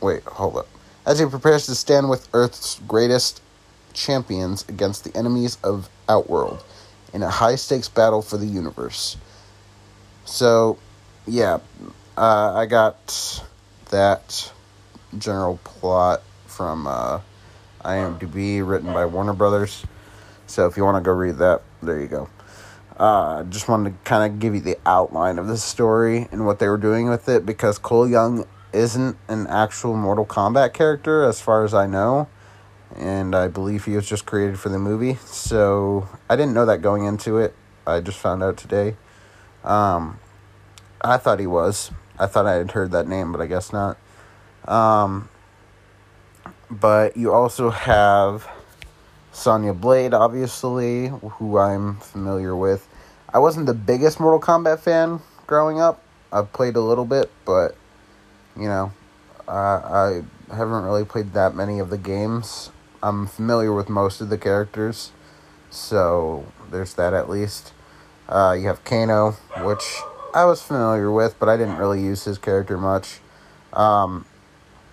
Wait, 0.00 0.22
hold 0.22 0.58
up. 0.58 0.68
As 1.04 1.18
he 1.18 1.26
prepares 1.26 1.66
to 1.66 1.74
stand 1.74 2.08
with 2.08 2.28
Earth's 2.32 2.80
greatest 2.86 3.42
champions 3.94 4.64
against 4.68 5.02
the 5.02 5.14
enemies 5.16 5.58
of 5.64 5.90
Outworld 6.08 6.62
in 7.12 7.22
a 7.22 7.28
high 7.28 7.56
stakes 7.56 7.88
battle 7.88 8.22
for 8.22 8.36
the 8.36 8.46
universe. 8.46 9.16
So, 10.24 10.78
yeah, 11.26 11.58
uh, 12.16 12.54
I 12.54 12.66
got 12.66 13.42
that 13.90 14.52
general 15.18 15.58
plot 15.64 16.22
from 16.46 16.86
uh, 16.86 17.20
IMDb, 17.84 18.66
written 18.66 18.92
by 18.92 19.06
Warner 19.06 19.32
Brothers. 19.32 19.84
So 20.46 20.66
if 20.66 20.76
you 20.76 20.84
want 20.84 20.96
to 20.96 21.00
go 21.00 21.12
read 21.12 21.38
that, 21.38 21.62
there 21.82 22.00
you 22.00 22.06
go. 22.06 22.28
Uh, 22.98 23.44
just 23.44 23.68
wanted 23.68 23.90
to 23.90 23.96
kind 24.08 24.30
of 24.30 24.40
give 24.40 24.54
you 24.54 24.60
the 24.60 24.76
outline 24.84 25.38
of 25.38 25.46
the 25.46 25.56
story 25.56 26.26
and 26.32 26.44
what 26.44 26.58
they 26.58 26.66
were 26.66 26.76
doing 26.76 27.08
with 27.08 27.28
it 27.28 27.46
because 27.46 27.78
Cole 27.78 28.08
Young 28.08 28.44
isn't 28.72 29.16
an 29.28 29.46
actual 29.46 29.96
Mortal 29.96 30.26
Kombat 30.26 30.74
character, 30.74 31.22
as 31.22 31.40
far 31.40 31.64
as 31.64 31.72
I 31.72 31.86
know, 31.86 32.28
and 32.96 33.36
I 33.36 33.48
believe 33.48 33.84
he 33.84 33.94
was 33.94 34.08
just 34.08 34.26
created 34.26 34.58
for 34.58 34.68
the 34.68 34.78
movie. 34.78 35.14
So 35.24 36.08
I 36.28 36.34
didn't 36.34 36.54
know 36.54 36.66
that 36.66 36.82
going 36.82 37.04
into 37.04 37.38
it. 37.38 37.54
I 37.86 38.00
just 38.00 38.18
found 38.18 38.42
out 38.42 38.56
today. 38.56 38.96
Um, 39.62 40.18
I 41.00 41.16
thought 41.18 41.38
he 41.38 41.46
was. 41.46 41.92
I 42.18 42.26
thought 42.26 42.46
I 42.46 42.54
had 42.54 42.72
heard 42.72 42.90
that 42.90 43.06
name, 43.06 43.30
but 43.30 43.40
I 43.40 43.46
guess 43.46 43.72
not. 43.72 43.96
Um, 44.66 45.28
but 46.68 47.16
you 47.16 47.32
also 47.32 47.70
have 47.70 48.48
Sonya 49.32 49.72
Blade, 49.72 50.12
obviously, 50.12 51.08
who 51.08 51.58
I'm 51.58 51.96
familiar 51.98 52.56
with. 52.56 52.87
I 53.30 53.38
wasn't 53.38 53.66
the 53.66 53.74
biggest 53.74 54.18
Mortal 54.20 54.40
Kombat 54.40 54.80
fan 54.80 55.20
growing 55.46 55.80
up. 55.80 56.02
I've 56.32 56.52
played 56.52 56.76
a 56.76 56.80
little 56.80 57.04
bit, 57.04 57.30
but 57.44 57.76
you 58.56 58.68
know, 58.68 58.92
I 59.46 60.22
haven't 60.50 60.84
really 60.84 61.04
played 61.04 61.32
that 61.34 61.54
many 61.54 61.78
of 61.78 61.90
the 61.90 61.98
games. 61.98 62.70
I'm 63.02 63.26
familiar 63.26 63.72
with 63.72 63.88
most 63.88 64.20
of 64.20 64.30
the 64.30 64.38
characters, 64.38 65.12
so 65.70 66.46
there's 66.70 66.94
that 66.94 67.14
at 67.14 67.28
least. 67.28 67.72
Uh, 68.28 68.56
you 68.58 68.66
have 68.66 68.84
Kano, 68.84 69.32
which 69.62 70.00
I 70.34 70.44
was 70.44 70.62
familiar 70.62 71.10
with, 71.10 71.38
but 71.38 71.48
I 71.48 71.56
didn't 71.56 71.76
really 71.76 72.02
use 72.02 72.24
his 72.24 72.38
character 72.38 72.76
much. 72.76 73.20
Um, 73.72 74.24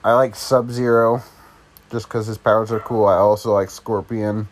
I 0.04 0.14
like 0.14 0.36
Sub 0.36 0.72
Zero, 0.72 1.24
just 1.90 2.08
because 2.08 2.28
his 2.28 2.38
powers 2.38 2.72
are 2.72 2.80
cool. 2.80 3.06
I 3.06 3.16
also 3.16 3.54
like 3.54 3.70
Scorpion. 3.70 4.48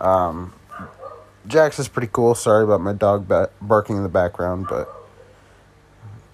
Um, 0.00 0.52
Jax 1.46 1.78
is 1.78 1.88
pretty 1.88 2.08
cool. 2.12 2.34
Sorry 2.34 2.64
about 2.64 2.80
my 2.80 2.92
dog 2.92 3.26
ba- 3.26 3.50
barking 3.60 3.96
in 3.96 4.02
the 4.02 4.08
background, 4.08 4.66
but 4.68 4.88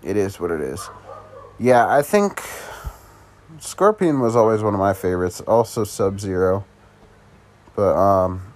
it 0.02 0.16
is 0.16 0.40
what 0.40 0.50
it 0.50 0.60
is. 0.60 0.88
Yeah, 1.58 1.88
I 1.88 2.02
think 2.02 2.42
Scorpion 3.58 4.20
was 4.20 4.36
always 4.36 4.62
one 4.62 4.74
of 4.74 4.80
my 4.80 4.92
favorites. 4.92 5.40
Also 5.42 5.84
Sub 5.84 6.20
Zero. 6.20 6.64
But 7.74 7.96
um 7.96 8.52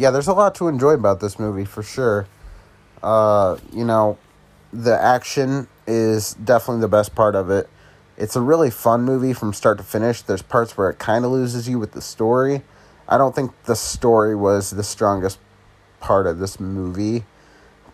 yeah, 0.00 0.10
there's 0.10 0.28
a 0.28 0.32
lot 0.32 0.54
to 0.56 0.68
enjoy 0.68 0.92
about 0.92 1.20
this 1.20 1.38
movie 1.38 1.66
for 1.66 1.82
sure. 1.82 2.26
Uh, 3.02 3.58
you 3.70 3.84
know, 3.84 4.16
the 4.72 4.98
action 4.98 5.68
is 5.86 6.32
definitely 6.34 6.80
the 6.80 6.88
best 6.88 7.14
part 7.14 7.34
of 7.34 7.50
it. 7.50 7.68
It's 8.16 8.34
a 8.34 8.40
really 8.40 8.70
fun 8.70 9.02
movie 9.02 9.34
from 9.34 9.52
start 9.52 9.76
to 9.76 9.84
finish. 9.84 10.22
There's 10.22 10.40
parts 10.40 10.76
where 10.76 10.88
it 10.88 10.98
kind 10.98 11.26
of 11.26 11.30
loses 11.30 11.68
you 11.68 11.78
with 11.78 11.92
the 11.92 12.00
story. 12.00 12.62
I 13.08 13.18
don't 13.18 13.34
think 13.34 13.50
the 13.64 13.76
story 13.76 14.34
was 14.34 14.70
the 14.70 14.82
strongest 14.82 15.38
part 16.00 16.26
of 16.26 16.38
this 16.38 16.58
movie, 16.58 17.24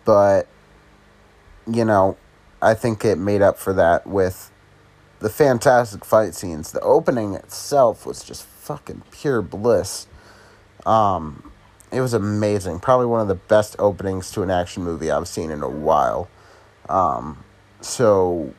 but 0.05 0.47
you 1.69 1.85
know, 1.85 2.17
I 2.61 2.73
think 2.73 3.03
it 3.05 3.17
made 3.17 3.41
up 3.41 3.57
for 3.57 3.73
that 3.73 4.07
with 4.07 4.51
the 5.19 5.29
fantastic 5.29 6.05
fight 6.05 6.33
scenes. 6.33 6.71
The 6.71 6.79
opening 6.81 7.33
itself 7.33 8.05
was 8.05 8.23
just 8.23 8.45
fucking 8.45 9.03
pure 9.11 9.41
bliss. 9.41 10.07
Um, 10.85 11.51
it 11.91 12.01
was 12.01 12.13
amazing. 12.13 12.79
Probably 12.79 13.05
one 13.05 13.21
of 13.21 13.27
the 13.27 13.35
best 13.35 13.75
openings 13.79 14.31
to 14.31 14.43
an 14.43 14.51
action 14.51 14.83
movie 14.83 15.11
I've 15.11 15.27
seen 15.27 15.51
in 15.51 15.61
a 15.61 15.69
while. 15.69 16.29
Um, 16.89 17.43
so, 17.81 18.53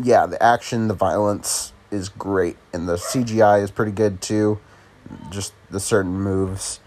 yeah, 0.00 0.26
the 0.26 0.42
action, 0.42 0.88
the 0.88 0.94
violence 0.94 1.72
is 1.90 2.08
great, 2.08 2.56
and 2.72 2.88
the 2.88 2.96
CGI 2.96 3.62
is 3.62 3.70
pretty 3.70 3.92
good 3.92 4.20
too. 4.20 4.58
Just 5.30 5.52
the 5.70 5.80
certain 5.80 6.20
moves. 6.20 6.80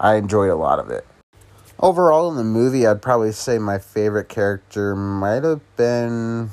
I 0.00 0.14
enjoyed 0.16 0.50
a 0.50 0.56
lot 0.56 0.78
of 0.78 0.90
it. 0.90 1.06
Overall, 1.78 2.30
in 2.30 2.36
the 2.36 2.44
movie, 2.44 2.86
I'd 2.86 3.02
probably 3.02 3.32
say 3.32 3.58
my 3.58 3.78
favorite 3.78 4.30
character 4.30 4.96
might 4.96 5.44
have 5.44 5.60
been. 5.76 6.50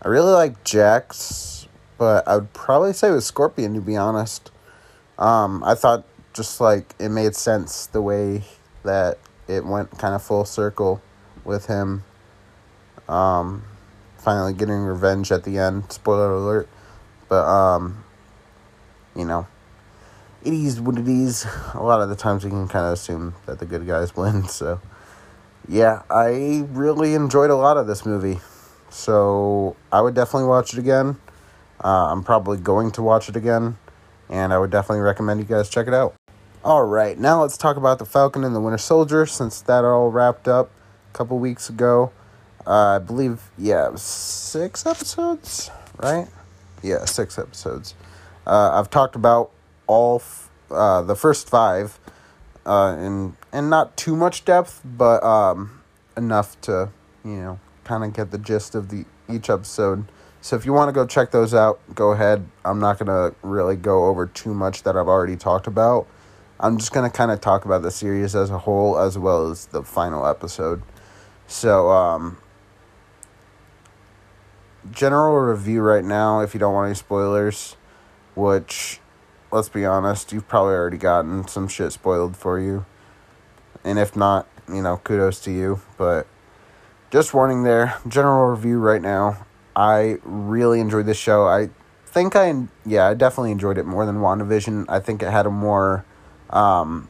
I 0.00 0.08
really 0.08 0.32
like 0.32 0.64
Jax, 0.64 1.68
but 1.98 2.26
I 2.26 2.36
would 2.36 2.54
probably 2.54 2.94
say 2.94 3.08
it 3.08 3.12
was 3.12 3.26
Scorpion, 3.26 3.74
to 3.74 3.82
be 3.82 3.96
honest. 3.96 4.50
Um, 5.18 5.62
I 5.62 5.74
thought 5.74 6.06
just 6.32 6.58
like 6.60 6.94
it 6.98 7.10
made 7.10 7.34
sense 7.34 7.86
the 7.86 8.00
way 8.00 8.44
that 8.84 9.18
it 9.46 9.66
went 9.66 9.90
kind 9.98 10.14
of 10.14 10.22
full 10.22 10.46
circle 10.46 11.02
with 11.44 11.66
him. 11.66 12.04
Um, 13.08 13.64
finally 14.16 14.54
getting 14.54 14.76
revenge 14.84 15.30
at 15.32 15.44
the 15.44 15.58
end. 15.58 15.92
Spoiler 15.92 16.32
alert. 16.32 16.68
But, 17.28 17.44
um, 17.46 18.04
you 19.14 19.24
know, 19.24 19.46
it 20.44 20.52
is 20.52 20.80
what 20.80 20.98
it 20.98 21.08
is. 21.08 21.46
A 21.74 21.82
lot 21.82 22.00
of 22.00 22.08
the 22.08 22.16
times 22.16 22.44
we 22.44 22.50
can 22.50 22.68
kind 22.68 22.86
of 22.86 22.92
assume 22.92 23.34
that 23.46 23.58
the 23.58 23.66
good 23.66 23.86
guys 23.86 24.14
win. 24.16 24.48
So, 24.48 24.80
yeah, 25.68 26.02
I 26.10 26.66
really 26.70 27.14
enjoyed 27.14 27.50
a 27.50 27.56
lot 27.56 27.76
of 27.76 27.86
this 27.86 28.06
movie. 28.06 28.40
So, 28.90 29.76
I 29.92 30.00
would 30.00 30.14
definitely 30.14 30.48
watch 30.48 30.72
it 30.72 30.78
again. 30.78 31.18
Uh, 31.82 32.06
I'm 32.10 32.24
probably 32.24 32.58
going 32.58 32.90
to 32.92 33.02
watch 33.02 33.28
it 33.28 33.36
again. 33.36 33.76
And 34.30 34.52
I 34.52 34.58
would 34.58 34.70
definitely 34.70 35.00
recommend 35.00 35.40
you 35.40 35.46
guys 35.46 35.68
check 35.68 35.86
it 35.86 35.94
out. 35.94 36.14
All 36.64 36.84
right, 36.84 37.18
now 37.18 37.40
let's 37.40 37.56
talk 37.56 37.76
about 37.76 37.98
the 37.98 38.04
Falcon 38.04 38.44
and 38.44 38.54
the 38.54 38.60
Winter 38.60 38.78
Soldier 38.78 39.26
since 39.26 39.60
that 39.62 39.84
all 39.84 40.10
wrapped 40.10 40.48
up 40.48 40.70
a 41.12 41.16
couple 41.16 41.38
weeks 41.38 41.70
ago. 41.70 42.10
Uh, 42.66 42.96
I 42.96 42.98
believe, 42.98 43.40
yeah, 43.56 43.94
six 43.94 44.84
episodes, 44.84 45.70
right? 45.96 46.26
Yeah, 46.82 47.04
six 47.04 47.38
episodes. 47.38 47.94
Uh, 48.46 48.72
I've 48.74 48.90
talked 48.90 49.14
about 49.14 49.50
all 49.88 50.22
uh, 50.70 51.02
the 51.02 51.16
first 51.16 51.48
five, 51.50 51.98
uh, 52.64 52.96
in 52.98 53.36
and 53.52 53.68
not 53.68 53.96
too 53.96 54.14
much 54.14 54.44
depth, 54.44 54.80
but 54.84 55.22
um, 55.24 55.82
enough 56.16 56.60
to 56.60 56.90
you 57.24 57.36
know 57.36 57.60
kind 57.82 58.04
of 58.04 58.12
get 58.12 58.30
the 58.30 58.38
gist 58.38 58.76
of 58.76 58.90
the 58.90 59.04
each 59.28 59.50
episode. 59.50 60.04
So 60.40 60.54
if 60.54 60.64
you 60.64 60.72
want 60.72 60.88
to 60.88 60.92
go 60.92 61.04
check 61.04 61.32
those 61.32 61.52
out, 61.52 61.80
go 61.94 62.12
ahead. 62.12 62.46
I'm 62.64 62.78
not 62.78 62.98
gonna 62.98 63.34
really 63.42 63.74
go 63.74 64.06
over 64.06 64.26
too 64.26 64.54
much 64.54 64.84
that 64.84 64.96
I've 64.96 65.08
already 65.08 65.36
talked 65.36 65.66
about. 65.66 66.06
I'm 66.60 66.78
just 66.78 66.92
gonna 66.92 67.10
kind 67.10 67.30
of 67.30 67.40
talk 67.40 67.64
about 67.64 67.82
the 67.82 67.90
series 67.90 68.36
as 68.36 68.50
a 68.50 68.58
whole 68.58 68.98
as 68.98 69.18
well 69.18 69.50
as 69.50 69.66
the 69.66 69.82
final 69.82 70.26
episode. 70.26 70.82
So 71.46 71.88
um, 71.88 72.36
general 74.90 75.36
review 75.38 75.80
right 75.80 76.04
now, 76.04 76.40
if 76.40 76.54
you 76.54 76.60
don't 76.60 76.74
want 76.74 76.86
any 76.86 76.94
spoilers, 76.94 77.76
which 78.34 79.00
let's 79.50 79.68
be 79.68 79.84
honest, 79.84 80.32
you've 80.32 80.48
probably 80.48 80.74
already 80.74 80.98
gotten 80.98 81.46
some 81.48 81.68
shit 81.68 81.92
spoiled 81.92 82.36
for 82.36 82.58
you. 82.58 82.84
And 83.84 83.98
if 83.98 84.16
not, 84.16 84.46
you 84.68 84.82
know, 84.82 84.98
kudos 84.98 85.40
to 85.40 85.50
you. 85.50 85.80
But 85.96 86.26
just 87.10 87.32
warning 87.32 87.62
there, 87.62 87.96
general 88.06 88.46
review 88.48 88.78
right 88.78 89.02
now. 89.02 89.46
I 89.74 90.18
really 90.24 90.80
enjoyed 90.80 91.06
this 91.06 91.18
show. 91.18 91.46
I 91.46 91.70
think 92.06 92.34
I, 92.34 92.66
yeah, 92.84 93.06
I 93.06 93.14
definitely 93.14 93.52
enjoyed 93.52 93.78
it 93.78 93.86
more 93.86 94.04
than 94.04 94.16
WandaVision. 94.16 94.86
I 94.88 95.00
think 95.00 95.22
it 95.22 95.30
had 95.30 95.46
a 95.46 95.50
more, 95.50 96.04
um, 96.50 97.08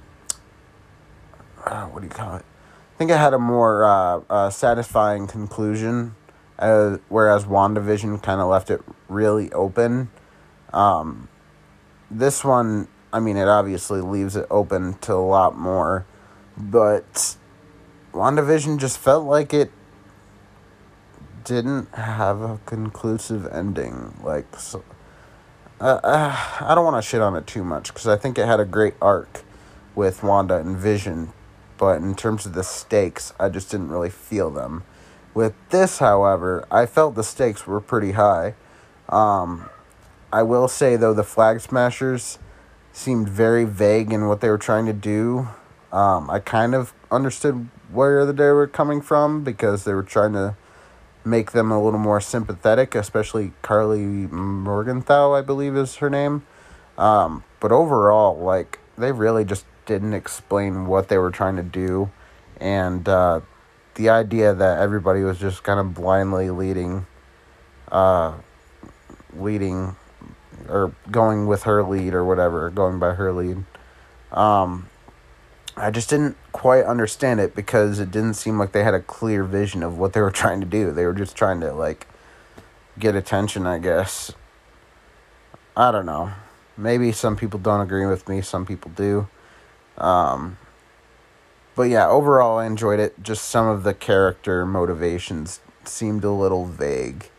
uh, 1.65 1.87
what 1.87 2.01
do 2.01 2.07
you 2.07 2.13
call 2.13 2.37
it? 2.37 2.45
I 2.45 2.99
think 2.99 3.11
it 3.11 3.17
had 3.17 3.33
a 3.33 3.39
more 3.39 3.85
uh, 3.85 4.21
uh, 4.29 4.51
satisfying 4.51 5.27
conclusion 5.27 6.15
uh, 6.59 6.99
whereas 7.09 7.45
WandaVision 7.45 8.23
kind 8.23 8.41
of 8.41 8.49
left 8.49 8.71
it 8.71 8.81
really 9.09 9.53
open. 9.53 10.11
Um, 10.73 11.29
this 12.11 12.45
one, 12.45 12.89
I 13.13 13.21
mean, 13.21 13.37
it 13.37 13.49
obviously 13.49 14.01
leaves 14.01 14.37
it 14.37 14.47
open 14.51 14.95
to 15.01 15.15
a 15.15 15.17
lot 15.17 15.57
more, 15.57 16.07
but 16.57 17.37
WandaVision 18.13 18.79
just 18.79 18.99
felt 18.99 19.25
like 19.25 19.53
it 19.53 19.71
didn't 21.45 21.95
have 21.95 22.41
a 22.41 22.61
conclusive 22.67 23.47
ending. 23.47 24.15
Like, 24.23 24.59
so, 24.59 24.85
uh, 25.81 26.01
uh, 26.03 26.37
I 26.61 26.75
don't 26.75 26.85
want 26.85 27.03
to 27.03 27.09
shit 27.09 27.21
on 27.21 27.37
it 27.37 27.47
too 27.47 27.65
much 27.65 27.89
because 27.89 28.07
I 28.07 28.17
think 28.17 28.39
it 28.39 28.47
had 28.47 28.61
a 28.61 28.65
great 28.65 28.95
arc 29.01 29.43
with 29.95 30.23
Wanda 30.23 30.57
and 30.57 30.77
Vision, 30.77 31.33
but 31.79 32.03
in 32.03 32.15
terms 32.15 32.47
of 32.47 32.55
the 32.55 32.65
stakes, 32.65 33.33
I 33.41 33.49
just 33.49 33.71
didn't 33.71 33.89
really 33.89 34.11
feel 34.11 34.51
them. 34.51 34.85
With 35.35 35.55
this, 35.71 35.99
however, 35.99 36.67
I 36.71 36.87
felt 36.87 37.15
the 37.15 37.23
stakes 37.23 37.67
were 37.67 37.81
pretty 37.81 38.13
high. 38.13 38.55
Um, 39.09 39.71
I 40.33 40.43
will 40.43 40.69
say, 40.69 40.97
though, 40.97 41.15
the 41.15 41.25
Flag 41.25 41.61
Smashers 41.61 42.39
seemed 42.93 43.29
very 43.29 43.65
vague 43.65 44.13
in 44.13 44.27
what 44.27 44.41
they 44.41 44.51
were 44.51 44.59
trying 44.59 44.87
to 44.87 44.93
do. 44.93 45.49
Um, 45.93 46.29
I 46.31 46.39
kind 46.39 46.75
of 46.75 46.93
understood 47.11 47.69
where 47.91 48.31
they 48.31 48.51
were 48.51 48.67
coming 48.67 49.01
from 49.01 49.43
because 49.43 49.85
they 49.85 49.95
were 49.95 50.03
trying 50.03 50.35
to 50.35 50.57
make 51.25 51.53
them 51.53 51.71
a 51.71 51.83
little 51.83 51.99
more 51.99 52.21
sympathetic, 52.21 52.95
especially 52.95 53.53
Karli 53.63 54.01
Morgenthau, 54.01 55.33
I 55.33 55.41
believe 55.41 55.77
is 55.77 55.97
her 55.97 56.11
name. 56.11 56.45
Um, 56.99 57.45
but 57.61 57.73
overall, 57.73 58.39
like, 58.39 58.81
they 58.97 59.13
really 59.13 59.45
just 59.45 59.65
didn't 59.87 60.13
explain 60.13 60.87
what 60.87 61.09
they 61.09 61.17
were 61.17 61.31
trying 61.31 61.57
to 61.57 61.63
do. 61.63 62.11
And 62.61 63.09
uh, 63.09 63.41
the 63.95 64.11
idea 64.11 64.53
that 64.53 64.79
everybody 64.81 65.23
was 65.23 65.39
just 65.39 65.63
kind 65.63 65.81
of 65.81 65.95
blindly 65.95 66.51
leading, 66.51 67.07
uh, 67.91 68.35
leading, 69.35 69.97
or 70.69 70.93
going 71.11 71.47
with 71.47 71.65
her 71.65 71.83
lead 71.83 72.15
or 72.15 72.25
whatever, 72.25 72.71
going 72.71 72.99
by 72.99 73.15
her 73.15 73.33
lead. 73.33 73.65
Um, 74.33 74.89
I 75.77 75.91
just 75.91 76.11
didn't 76.11 76.37
quite 76.53 76.85
understand 76.85 77.41
it 77.41 77.55
because 77.55 78.01
it 78.01 78.11
didn't 78.11 78.35
seem 78.35 78.59
like 78.59 78.73
they 78.73 78.83
had 78.83 78.95
a 78.95 79.01
clear 79.01 79.45
vision 79.45 79.83
of 79.83 79.99
what 79.99 80.13
they 80.13 80.21
were 80.21 80.31
trying 80.43 80.61
to 80.61 80.67
do. 80.67 80.93
They 80.93 81.05
were 81.05 81.15
just 81.15 81.37
trying 81.37 81.61
to 81.61 81.73
like 81.73 82.07
get 82.99 83.15
attention, 83.15 83.67
I 83.67 83.79
guess. 83.79 84.33
I 85.77 85.93
don't 85.93 86.07
know. 86.07 86.33
Maybe 86.77 87.13
some 87.13 87.37
people 87.37 87.59
don't 87.61 87.81
agree 87.81 88.07
with 88.07 88.29
me, 88.29 88.41
some 88.41 88.67
people 88.67 88.91
do. 88.95 89.29
Um, 89.97 90.59
but 91.75 91.85
yeah, 91.85 92.09
overall 92.09 92.59
I 92.59 92.67
enjoyed 92.67 93.01
it. 93.01 93.23
Just 93.23 93.45
some 93.45 93.67
of 93.67 93.85
the 93.85 93.95
character 93.95 94.67
motivations 94.67 95.61
seemed 95.85 96.25
a 96.25 96.31
little 96.31 96.67
vague. 96.67 97.31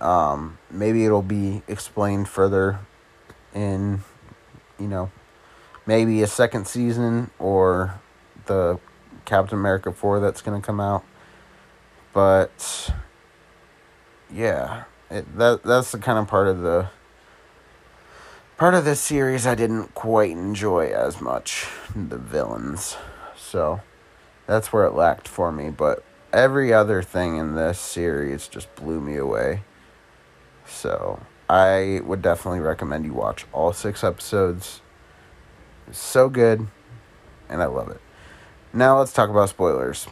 Um, 0.00 0.58
maybe 0.70 1.04
it'll 1.04 1.22
be 1.22 1.62
explained 1.68 2.28
further 2.28 2.80
in, 3.54 4.02
you 4.78 4.88
know, 4.88 5.10
maybe 5.86 6.22
a 6.22 6.26
second 6.26 6.66
season 6.66 7.30
or 7.38 8.00
the 8.46 8.78
Captain 9.24 9.58
America 9.58 9.92
4 9.92 10.20
that's 10.20 10.42
going 10.42 10.60
to 10.60 10.64
come 10.64 10.80
out. 10.80 11.04
But 12.12 12.92
yeah, 14.32 14.84
it, 15.10 15.36
that 15.36 15.62
that's 15.62 15.92
the 15.92 15.98
kind 15.98 16.18
of 16.18 16.26
part 16.26 16.48
of 16.48 16.60
the 16.60 16.88
part 18.56 18.74
of 18.74 18.84
this 18.84 19.00
series 19.00 19.46
I 19.46 19.54
didn't 19.54 19.94
quite 19.94 20.30
enjoy 20.30 20.86
as 20.86 21.20
much 21.20 21.68
the 21.94 22.18
villains. 22.18 22.96
So 23.36 23.80
that's 24.46 24.72
where 24.72 24.84
it 24.86 24.94
lacked 24.94 25.28
for 25.28 25.52
me, 25.52 25.70
but 25.70 26.02
every 26.32 26.72
other 26.72 27.02
thing 27.02 27.36
in 27.36 27.54
this 27.54 27.78
series 27.78 28.48
just 28.48 28.74
blew 28.76 29.00
me 29.00 29.16
away. 29.16 29.62
So, 30.66 31.20
I 31.48 32.00
would 32.04 32.22
definitely 32.22 32.60
recommend 32.60 33.04
you 33.04 33.12
watch 33.12 33.46
all 33.52 33.72
6 33.72 34.02
episodes 34.02 34.80
so 35.92 36.28
good, 36.28 36.66
and 37.48 37.62
I 37.62 37.66
love 37.66 37.88
it. 37.90 38.00
Now 38.72 38.98
let's 38.98 39.12
talk 39.12 39.30
about 39.30 39.48
spoilers. 39.48 40.06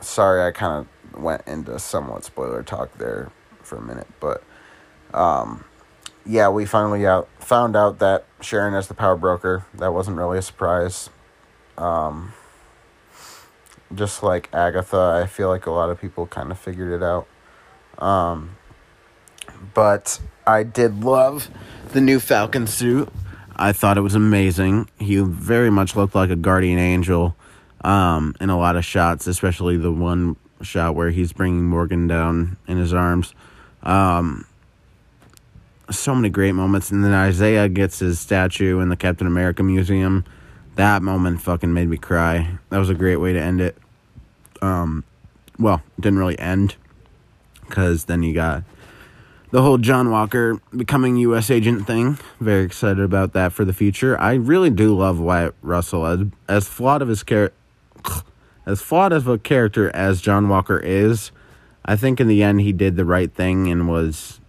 Sorry, 0.00 0.46
I 0.46 0.52
kind 0.52 0.86
of 1.14 1.20
went 1.20 1.42
into 1.46 1.78
somewhat 1.78 2.24
spoiler 2.24 2.62
talk 2.62 2.96
there 2.98 3.32
for 3.62 3.76
a 3.76 3.82
minute, 3.82 4.06
but 4.20 4.42
um, 5.12 5.64
yeah, 6.24 6.48
we 6.48 6.66
finally 6.66 7.06
out 7.06 7.28
found 7.40 7.74
out 7.74 7.98
that 7.98 8.26
Sharon 8.40 8.74
is 8.74 8.86
the 8.86 8.94
power 8.94 9.16
broker. 9.16 9.64
That 9.74 9.92
wasn't 9.92 10.18
really 10.18 10.38
a 10.38 10.42
surprise. 10.42 11.10
Um, 11.76 12.34
just 13.94 14.22
like 14.22 14.52
Agatha, 14.52 15.20
I 15.22 15.26
feel 15.26 15.48
like 15.48 15.66
a 15.66 15.70
lot 15.70 15.90
of 15.90 16.00
people 16.00 16.26
kind 16.26 16.50
of 16.50 16.58
figured 16.58 16.92
it 16.92 17.02
out. 17.02 17.26
Um, 17.98 18.57
but 19.74 20.20
I 20.46 20.62
did 20.62 21.04
love 21.04 21.50
the 21.92 22.00
new 22.00 22.20
Falcon 22.20 22.66
suit. 22.66 23.08
I 23.56 23.72
thought 23.72 23.98
it 23.98 24.02
was 24.02 24.14
amazing. 24.14 24.88
He 24.98 25.16
very 25.18 25.70
much 25.70 25.96
looked 25.96 26.14
like 26.14 26.30
a 26.30 26.36
guardian 26.36 26.78
angel 26.78 27.36
um, 27.82 28.34
in 28.40 28.50
a 28.50 28.58
lot 28.58 28.76
of 28.76 28.84
shots, 28.84 29.26
especially 29.26 29.76
the 29.76 29.92
one 29.92 30.36
shot 30.62 30.94
where 30.94 31.10
he's 31.10 31.32
bringing 31.32 31.64
Morgan 31.64 32.06
down 32.06 32.56
in 32.66 32.78
his 32.78 32.92
arms. 32.92 33.34
Um, 33.82 34.46
so 35.90 36.14
many 36.14 36.28
great 36.28 36.52
moments. 36.52 36.90
And 36.90 37.04
then 37.04 37.12
Isaiah 37.12 37.68
gets 37.68 37.98
his 37.98 38.20
statue 38.20 38.80
in 38.80 38.88
the 38.88 38.96
Captain 38.96 39.26
America 39.26 39.62
Museum. 39.62 40.24
That 40.76 41.02
moment 41.02 41.40
fucking 41.40 41.72
made 41.72 41.88
me 41.88 41.96
cry. 41.96 42.58
That 42.70 42.78
was 42.78 42.90
a 42.90 42.94
great 42.94 43.16
way 43.16 43.32
to 43.32 43.40
end 43.40 43.60
it. 43.60 43.76
Um, 44.62 45.04
well, 45.58 45.82
didn't 45.98 46.18
really 46.18 46.38
end 46.38 46.76
because 47.66 48.04
then 48.04 48.22
you 48.22 48.34
got 48.34 48.62
the 49.50 49.62
whole 49.62 49.78
John 49.78 50.10
Walker 50.10 50.60
becoming 50.76 51.16
U.S. 51.16 51.50
agent 51.50 51.86
thing. 51.86 52.18
Very 52.40 52.64
excited 52.64 53.00
about 53.00 53.32
that 53.32 53.52
for 53.52 53.64
the 53.64 53.72
future. 53.72 54.18
I 54.20 54.34
really 54.34 54.70
do 54.70 54.96
love 54.96 55.18
Wyatt 55.20 55.54
Russell 55.62 56.06
as 56.06 56.20
as 56.48 56.68
flawed 56.68 57.02
of 57.02 57.08
his 57.08 57.22
character, 57.22 57.56
as 58.66 58.80
flawed 58.80 59.12
of 59.12 59.26
a 59.26 59.38
character 59.38 59.94
as 59.94 60.20
John 60.20 60.48
Walker 60.48 60.78
is. 60.78 61.30
I 61.84 61.96
think 61.96 62.20
in 62.20 62.28
the 62.28 62.42
end 62.42 62.60
he 62.60 62.72
did 62.72 62.96
the 62.96 63.04
right 63.04 63.32
thing 63.32 63.68
and 63.68 63.88
was. 63.88 64.40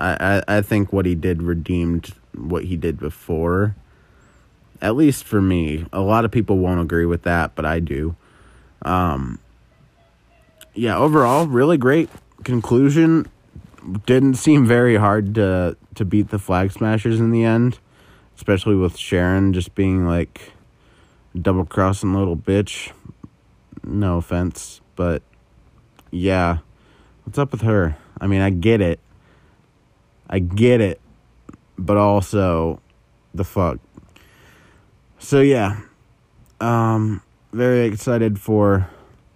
I, 0.00 0.42
I, 0.48 0.56
I 0.58 0.62
think 0.62 0.92
what 0.92 1.06
he 1.06 1.14
did 1.14 1.42
redeemed 1.42 2.14
what 2.36 2.64
he 2.64 2.76
did 2.76 2.98
before. 2.98 3.76
At 4.80 4.94
least 4.94 5.24
for 5.24 5.42
me, 5.42 5.86
a 5.92 6.00
lot 6.00 6.24
of 6.24 6.30
people 6.30 6.58
won't 6.58 6.80
agree 6.80 7.04
with 7.04 7.24
that, 7.24 7.56
but 7.56 7.66
I 7.66 7.80
do. 7.80 8.14
Um, 8.82 9.40
yeah, 10.72 10.96
overall, 10.96 11.48
really 11.48 11.76
great 11.76 12.08
conclusion 12.44 13.26
didn't 14.06 14.34
seem 14.34 14.66
very 14.66 14.96
hard 14.96 15.34
to 15.36 15.76
to 15.94 16.04
beat 16.04 16.28
the 16.28 16.38
flag 16.38 16.72
smashers 16.72 17.20
in 17.20 17.30
the 17.30 17.44
end, 17.44 17.78
especially 18.36 18.76
with 18.76 18.96
Sharon 18.96 19.52
just 19.52 19.74
being 19.74 20.06
like 20.06 20.52
double 21.40 21.64
crossing 21.64 22.14
little 22.14 22.36
bitch. 22.36 22.92
No 23.84 24.18
offense, 24.18 24.80
but 24.96 25.22
yeah. 26.10 26.58
What's 27.24 27.38
up 27.38 27.52
with 27.52 27.62
her? 27.62 27.96
I 28.20 28.26
mean, 28.26 28.40
I 28.40 28.50
get 28.50 28.80
it. 28.80 29.00
I 30.28 30.38
get 30.38 30.80
it. 30.80 31.00
But 31.78 31.96
also 31.96 32.80
the 33.34 33.44
fuck. 33.44 33.78
So 35.18 35.40
yeah. 35.40 35.80
Um 36.60 37.22
very 37.52 37.86
excited 37.86 38.38
for 38.38 38.90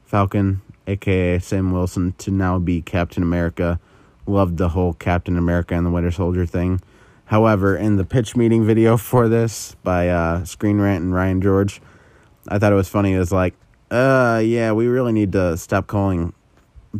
Falcon 0.05 0.61
aka 0.87 1.38
Sam 1.38 1.73
Wilson 1.73 2.12
to 2.19 2.31
now 2.31 2.59
be 2.59 2.83
Captain 2.83 3.23
America 3.23 3.81
loved 4.27 4.57
the 4.57 4.71
whole 4.71 4.93
Captain 4.95 5.37
America 5.37 5.75
and 5.75 5.87
the 5.87 5.91
Winter 5.91 6.11
Soldier 6.11 6.47
thing. 6.47 6.81
However, 7.27 7.77
in 7.77 7.97
the 7.97 8.05
pitch 8.05 8.37
meeting 8.37 8.65
video 8.65 8.97
for 8.99 9.29
this 9.29 9.77
by 9.83 10.09
uh, 10.09 10.45
Screen 10.45 10.81
Rant 10.81 11.05
and 11.05 11.15
Ryan 11.15 11.41
George, 11.41 11.81
I 12.49 12.59
thought 12.59 12.73
it 12.73 12.77
was 12.77 12.89
funny. 12.89 13.15
It 13.15 13.19
was 13.19 13.33
like, 13.33 13.55
uh, 13.91 14.43
yeah, 14.45 14.73
we 14.73 14.87
really 14.87 15.13
need 15.13 15.33
to 15.33 15.57
stop 15.57 15.87
calling 15.87 16.33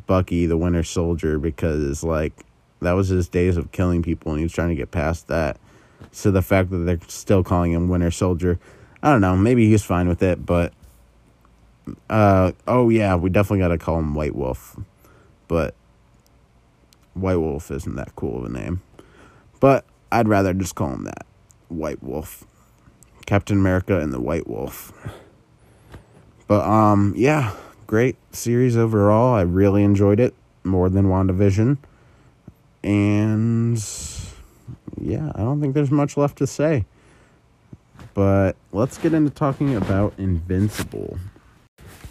Bucky 0.07 0.47
the 0.47 0.57
Winter 0.57 0.83
Soldier 0.83 1.39
because, 1.39 2.03
like, 2.03 2.45
that 2.81 2.93
was 2.93 3.09
his 3.09 3.29
days 3.29 3.57
of 3.57 3.73
killing 3.73 4.03
people 4.03 4.33
and 4.33 4.39
he 4.39 4.45
was 4.45 4.53
trying 4.53 4.69
to 4.69 4.75
get 4.75 4.91
past 4.91 5.29
that. 5.29 5.59
So 6.11 6.31
the 6.31 6.43
fact 6.43 6.71
that 6.71 6.79
they're 6.79 6.99
still 7.09 7.43
calling 7.45 7.73
him 7.73 7.89
Winter 7.89 8.11
Soldier, 8.11 8.59
I 9.03 9.11
don't 9.11 9.21
know. 9.21 9.37
Maybe 9.37 9.69
he's 9.69 9.85
fine 9.85 10.09
with 10.09 10.23
it, 10.23 10.45
but 10.45 10.73
uh, 12.11 12.53
oh 12.67 12.89
yeah, 12.89 13.15
we 13.15 13.31
definitely 13.31 13.61
got 13.61 13.69
to 13.69 13.79
call 13.79 13.99
him 13.99 14.15
White 14.15 14.35
Wolf. 14.35 14.77
But 15.49 15.75
White 17.15 17.37
Wolf 17.37 17.71
isn't 17.71 17.97
that 17.97 18.15
cool 18.17 18.39
of 18.39 18.45
a 18.45 18.49
name. 18.49 18.83
But 19.61 19.85
I'd 20.11 20.29
rather 20.29 20.53
just 20.55 20.75
call 20.75 20.93
him 20.93 21.05
that. 21.05 21.27
White 21.69 22.03
Wolf. 22.03 22.45
Captain 23.27 23.59
America 23.59 23.99
and 24.01 24.13
the 24.13 24.21
White 24.21 24.47
Wolf. 24.47 24.93
But 26.47 26.67
um 26.67 27.15
yeah, 27.17 27.55
great 27.87 28.17
series 28.33 28.77
overall. 28.77 29.35
I 29.35 29.43
really 29.43 29.85
enjoyed 29.85 30.21
it 30.21 30.35
more 30.65 30.89
than 30.89 31.07
WandaVision. 31.07 31.79
And 32.85 33.85
yeah, 35.01 35.33
I 35.35 35.39
don't 35.39 35.61
think 35.61 35.75
there's 35.75 35.91
much 35.91 36.17
left 36.17 36.39
to 36.39 36.47
say. 36.47 36.85
But 38.15 38.57
let's 38.73 38.99
get 38.99 39.15
into 39.15 39.31
talking 39.31 39.75
about 39.75 40.15
Invincible. 40.19 41.19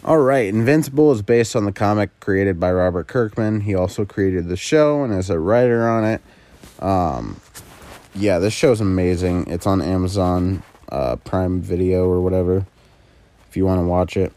All 0.04 0.18
right, 0.18 0.46
Invincible 0.46 1.12
is 1.12 1.22
based 1.22 1.54
on 1.54 1.64
the 1.64 1.70
comic 1.70 2.18
created 2.18 2.58
by 2.58 2.72
Robert 2.72 3.06
Kirkman. 3.06 3.60
He 3.60 3.76
also 3.76 4.04
created 4.04 4.48
the 4.48 4.56
show 4.56 5.04
and 5.04 5.14
is 5.14 5.30
a 5.30 5.38
writer 5.38 5.88
on 5.88 6.04
it. 6.04 6.20
Um, 6.80 7.40
yeah, 8.12 8.40
this 8.40 8.52
show's 8.52 8.80
amazing. 8.80 9.46
It's 9.46 9.64
on 9.64 9.80
Amazon 9.80 10.64
uh, 10.88 11.14
Prime 11.16 11.60
Video 11.60 12.04
or 12.06 12.20
whatever. 12.20 12.66
If 13.48 13.56
you 13.56 13.64
want 13.64 13.78
to 13.78 13.86
watch 13.86 14.16
it, 14.16 14.32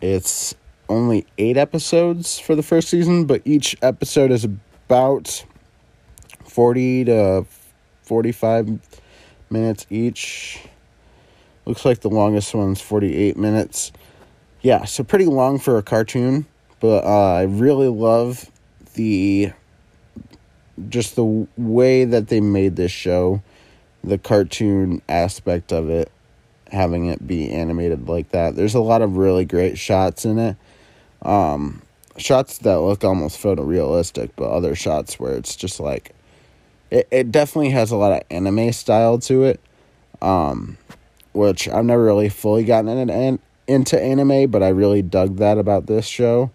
it's 0.00 0.54
only 0.88 1.26
eight 1.36 1.56
episodes 1.56 2.38
for 2.38 2.54
the 2.54 2.62
first 2.62 2.88
season, 2.88 3.24
but 3.24 3.42
each 3.44 3.76
episode 3.82 4.30
is 4.30 4.44
about 4.44 5.44
forty 6.44 7.04
to 7.06 7.44
forty-five 8.02 8.68
minutes 9.50 9.84
each. 9.90 10.64
Looks 11.66 11.84
like 11.84 12.02
the 12.02 12.08
longest 12.08 12.54
one's 12.54 12.80
forty-eight 12.80 13.36
minutes 13.36 13.90
yeah, 14.60 14.84
so 14.84 15.04
pretty 15.04 15.26
long 15.26 15.58
for 15.58 15.78
a 15.78 15.82
cartoon, 15.82 16.46
but 16.80 17.04
uh, 17.04 17.34
I 17.34 17.42
really 17.44 17.88
love 17.88 18.50
the 18.94 19.52
just 20.88 21.16
the 21.16 21.46
way 21.56 22.04
that 22.04 22.28
they 22.28 22.40
made 22.40 22.76
this 22.76 22.92
show, 22.92 23.42
the 24.04 24.18
cartoon 24.18 25.02
aspect 25.08 25.72
of 25.72 25.90
it, 25.90 26.10
having 26.70 27.06
it 27.06 27.26
be 27.26 27.50
animated 27.50 28.08
like 28.08 28.30
that. 28.30 28.54
There's 28.56 28.74
a 28.74 28.80
lot 28.80 29.02
of 29.02 29.16
really 29.16 29.44
great 29.44 29.78
shots 29.78 30.24
in 30.24 30.38
it. 30.38 30.56
Um, 31.22 31.82
shots 32.16 32.58
that 32.58 32.80
look 32.80 33.04
almost 33.04 33.40
photorealistic, 33.40 34.30
but 34.36 34.50
other 34.50 34.74
shots 34.74 35.18
where 35.18 35.34
it's 35.34 35.56
just 35.56 35.80
like 35.80 36.14
it, 36.90 37.08
it 37.10 37.32
definitely 37.32 37.70
has 37.70 37.90
a 37.90 37.96
lot 37.96 38.12
of 38.12 38.22
anime 38.30 38.72
style 38.72 39.18
to 39.20 39.44
it. 39.44 39.60
Um, 40.20 40.78
which 41.32 41.68
I've 41.68 41.84
never 41.84 42.02
really 42.02 42.28
fully 42.28 42.64
gotten 42.64 42.88
in 42.88 43.38
into 43.68 44.00
anime, 44.00 44.50
but 44.50 44.62
I 44.62 44.68
really 44.68 45.02
dug 45.02 45.36
that 45.36 45.58
about 45.58 45.86
this 45.86 46.06
show. 46.06 46.50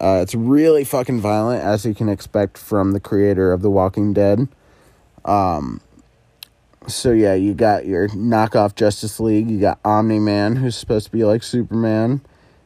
Uh, 0.00 0.20
it's 0.22 0.34
really 0.34 0.84
fucking 0.84 1.20
violent, 1.20 1.64
as 1.64 1.84
you 1.84 1.94
can 1.94 2.08
expect 2.08 2.58
from 2.58 2.92
the 2.92 3.00
creator 3.00 3.52
of 3.52 3.62
The 3.62 3.70
Walking 3.70 4.12
Dead. 4.12 4.46
Um, 5.24 5.80
so 6.86 7.12
yeah, 7.12 7.34
you 7.34 7.54
got 7.54 7.86
your 7.86 8.08
knockoff 8.08 8.74
Justice 8.74 9.20
League. 9.20 9.50
You 9.50 9.60
got 9.60 9.78
Omni 9.84 10.18
Man, 10.18 10.56
who's 10.56 10.76
supposed 10.76 11.06
to 11.06 11.12
be 11.12 11.24
like 11.24 11.42
Superman. 11.42 12.20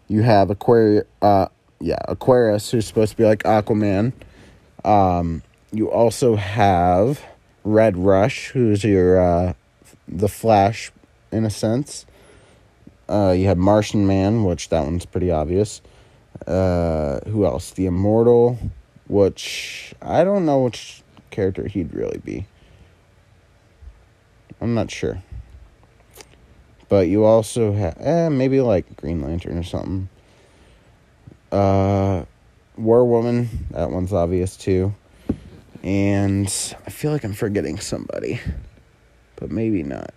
You 0.08 0.22
have 0.22 0.50
Aquarius, 0.50 1.04
uh, 1.22 1.48
yeah, 1.80 1.98
Aquarius, 2.08 2.70
who's 2.70 2.86
supposed 2.86 3.12
to 3.12 3.16
be 3.16 3.24
like 3.24 3.42
Aquaman. 3.42 4.12
Um, 4.84 5.42
you 5.72 5.90
also 5.90 6.36
have 6.36 7.22
Red 7.64 7.96
Rush, 7.96 8.48
who's 8.48 8.82
your 8.82 9.20
uh, 9.20 9.52
the 10.08 10.28
Flash, 10.28 10.90
in 11.30 11.44
a 11.44 11.50
sense. 11.50 12.06
Uh, 13.08 13.34
you 13.36 13.46
have 13.46 13.58
Martian 13.58 14.06
Man, 14.06 14.44
which 14.44 14.68
that 14.70 14.84
one's 14.84 15.06
pretty 15.06 15.30
obvious. 15.30 15.80
Uh, 16.46 17.20
who 17.26 17.44
else? 17.44 17.70
The 17.70 17.86
Immortal, 17.86 18.58
which 19.06 19.94
I 20.02 20.24
don't 20.24 20.44
know 20.44 20.60
which 20.60 21.02
character 21.30 21.68
he'd 21.68 21.94
really 21.94 22.18
be. 22.18 22.46
I'm 24.60 24.74
not 24.74 24.90
sure. 24.90 25.22
But 26.88 27.08
you 27.08 27.24
also 27.24 27.72
have, 27.72 27.96
eh, 28.00 28.28
maybe 28.28 28.60
like 28.60 28.96
Green 28.96 29.20
Lantern 29.20 29.58
or 29.58 29.62
something. 29.62 30.08
Uh, 31.50 32.24
War 32.76 33.04
Woman, 33.04 33.66
that 33.70 33.90
one's 33.90 34.12
obvious 34.12 34.56
too. 34.56 34.94
And 35.82 36.46
I 36.86 36.90
feel 36.90 37.12
like 37.12 37.24
I'm 37.24 37.32
forgetting 37.32 37.78
somebody, 37.78 38.40
but 39.36 39.50
maybe 39.50 39.82
not. 39.82 40.12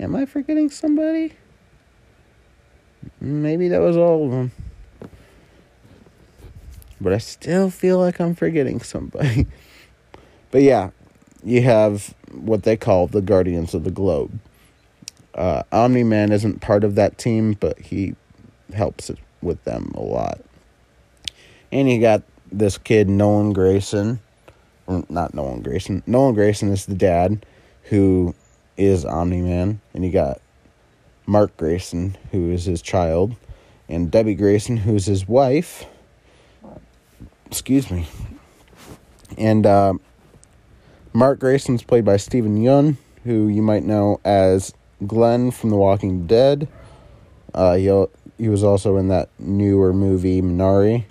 Am 0.00 0.16
I 0.16 0.24
forgetting 0.24 0.70
somebody? 0.70 1.34
Maybe 3.20 3.68
that 3.68 3.80
was 3.80 3.98
all 3.98 4.24
of 4.24 4.30
them. 4.30 4.52
But 7.02 7.12
I 7.12 7.18
still 7.18 7.68
feel 7.68 7.98
like 7.98 8.18
I'm 8.18 8.34
forgetting 8.34 8.80
somebody. 8.80 9.46
but 10.50 10.62
yeah, 10.62 10.90
you 11.44 11.60
have 11.62 12.14
what 12.32 12.62
they 12.62 12.78
call 12.78 13.08
the 13.08 13.20
Guardians 13.20 13.74
of 13.74 13.84
the 13.84 13.90
Globe. 13.90 14.38
Uh, 15.34 15.64
Omni 15.70 16.04
Man 16.04 16.32
isn't 16.32 16.62
part 16.62 16.82
of 16.82 16.94
that 16.94 17.18
team, 17.18 17.52
but 17.60 17.78
he 17.78 18.14
helps 18.72 19.10
with 19.42 19.62
them 19.64 19.92
a 19.94 20.00
lot. 20.00 20.40
And 21.70 21.90
you 21.90 22.00
got 22.00 22.22
this 22.50 22.78
kid, 22.78 23.10
Nolan 23.10 23.52
Grayson. 23.52 24.18
Not 24.88 25.34
Nolan 25.34 25.60
Grayson. 25.60 26.02
Nolan 26.06 26.34
Grayson 26.34 26.72
is 26.72 26.86
the 26.86 26.94
dad 26.94 27.44
who 27.84 28.34
is 28.80 29.04
Omni 29.04 29.42
Man, 29.42 29.80
and 29.92 30.04
you 30.04 30.10
got 30.10 30.40
Mark 31.26 31.54
Grayson, 31.58 32.16
who 32.32 32.50
is 32.50 32.64
his 32.64 32.80
child, 32.80 33.36
and 33.90 34.10
Debbie 34.10 34.34
Grayson, 34.34 34.78
who's 34.78 35.04
his 35.04 35.28
wife. 35.28 35.84
Excuse 37.46 37.90
me. 37.90 38.06
And 39.36 39.66
uh, 39.66 39.94
Mark 41.12 41.40
Grayson's 41.40 41.82
played 41.82 42.06
by 42.06 42.16
Steven 42.16 42.56
Yeun, 42.56 42.96
who 43.24 43.48
you 43.48 43.60
might 43.60 43.84
know 43.84 44.18
as 44.24 44.72
Glenn 45.06 45.50
from 45.50 45.68
The 45.68 45.76
Walking 45.76 46.26
Dead. 46.26 46.66
Uh, 47.52 47.74
he 47.74 48.06
he 48.38 48.48
was 48.48 48.64
also 48.64 48.96
in 48.96 49.08
that 49.08 49.28
newer 49.38 49.92
movie 49.92 50.40
Minari. 50.40 51.04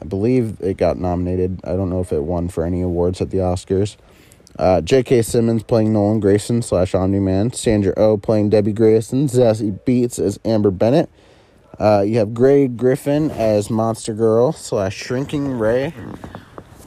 I 0.00 0.04
believe 0.06 0.56
it 0.60 0.78
got 0.78 0.96
nominated. 0.96 1.60
I 1.64 1.76
don't 1.76 1.90
know 1.90 2.00
if 2.00 2.12
it 2.12 2.22
won 2.22 2.48
for 2.48 2.64
any 2.64 2.80
awards 2.80 3.20
at 3.20 3.30
the 3.30 3.38
Oscars. 3.38 3.96
Uh, 4.58 4.80
J.K. 4.80 5.22
Simmons 5.22 5.62
playing 5.62 5.92
Nolan 5.92 6.18
Grayson 6.18 6.62
slash 6.62 6.94
Omni 6.94 7.20
Man. 7.20 7.52
Sandra 7.52 7.92
O 7.96 8.12
oh 8.12 8.16
playing 8.18 8.50
Debbie 8.50 8.72
Grayson. 8.72 9.28
Zazie 9.28 9.78
Beetz 9.84 10.18
as 10.18 10.40
Amber 10.44 10.72
Bennett. 10.72 11.08
Uh, 11.78 12.02
you 12.04 12.18
have 12.18 12.34
Grey 12.34 12.66
Griffin 12.66 13.30
as 13.30 13.70
Monster 13.70 14.12
Girl 14.12 14.50
slash 14.52 14.96
Shrinking 14.96 15.58
Ray. 15.58 15.94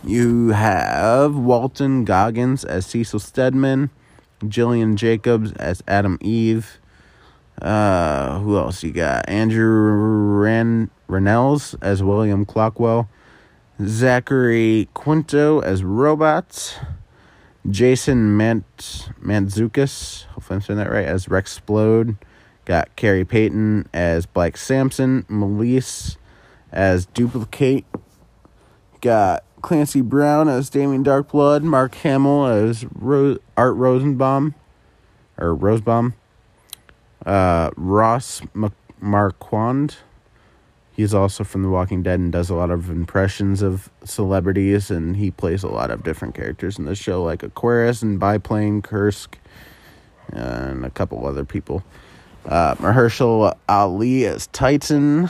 You 0.03 0.49
have 0.49 1.35
Walton 1.35 2.03
Goggins 2.03 2.65
as 2.65 2.85
Cecil 2.85 3.19
Stedman. 3.19 3.89
Gillian 4.45 4.97
Jacobs 4.97 5.53
as 5.53 5.81
Atom 5.87 6.17
Eve. 6.19 6.79
Uh, 7.61 8.39
who 8.39 8.57
else 8.57 8.83
you 8.83 8.91
got? 8.91 9.29
Andrew 9.29 10.41
Ran- 10.41 10.89
Rannells 11.07 11.75
as 11.81 12.03
William 12.03 12.45
Clockwell. 12.45 13.07
Zachary 13.85 14.89
Quinto 14.93 15.59
as 15.59 15.83
Robots. 15.83 16.75
Jason 17.69 18.35
Mant 18.35 19.09
Mantzoukas, 19.21 20.25
hopefully 20.25 20.55
I'm 20.55 20.61
saying 20.61 20.79
that 20.79 20.91
right, 20.91 21.05
as 21.05 21.29
Rex 21.29 21.59
Splode. 21.59 22.17
Got 22.65 22.95
Khary 22.95 23.27
Payton 23.27 23.89
as 23.93 24.25
Black 24.25 24.55
Samson. 24.57 25.25
Malese 25.27 26.17
as 26.71 27.07
Dupli-Kate. 27.07 27.85
Got 29.01 29.43
Clancy 29.61 30.01
Brown 30.01 30.47
as 30.47 30.69
Damien 30.69 31.03
Darkblood. 31.03 31.63
Mark 31.63 31.95
Hamill 31.95 32.45
as 32.45 32.85
Ro- 32.93 33.37
Art 33.57 33.75
Rosenbaum. 33.75 34.53
Or 35.37 35.55
Rosebaum. 35.55 36.13
Uh, 37.25 37.71
Ross 37.75 38.41
M- 38.55 38.71
Marquand 38.99 39.97
He's 40.93 41.13
also 41.13 41.43
from 41.43 41.63
The 41.63 41.69
Walking 41.69 42.03
Dead 42.03 42.19
and 42.19 42.31
does 42.31 42.49
a 42.49 42.55
lot 42.55 42.69
of 42.69 42.89
impressions 42.89 43.61
of 43.61 43.89
celebrities, 44.03 44.91
and 44.91 45.15
he 45.15 45.31
plays 45.31 45.63
a 45.63 45.69
lot 45.69 45.89
of 45.89 46.03
different 46.03 46.35
characters 46.35 46.77
in 46.77 46.85
the 46.85 46.95
show, 46.95 47.23
like 47.23 47.43
Aquarius 47.43 48.01
and 48.01 48.19
Biplane, 48.19 48.81
Kursk, 48.81 49.37
and 50.33 50.85
a 50.85 50.89
couple 50.89 51.25
other 51.25 51.45
people. 51.45 51.83
Uh, 52.45 52.75
Mahershala 52.75 53.55
Ali 53.69 54.25
as 54.25 54.47
Titan, 54.47 55.29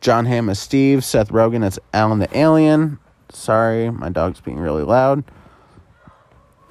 Jon 0.00 0.26
Hamm 0.26 0.50
as 0.50 0.58
Steve, 0.58 1.04
Seth 1.04 1.30
Rogen 1.30 1.64
as 1.64 1.78
Alan 1.94 2.18
the 2.18 2.36
Alien. 2.36 2.98
Sorry, 3.30 3.90
my 3.90 4.10
dog's 4.10 4.40
being 4.40 4.58
really 4.58 4.82
loud. 4.82 5.24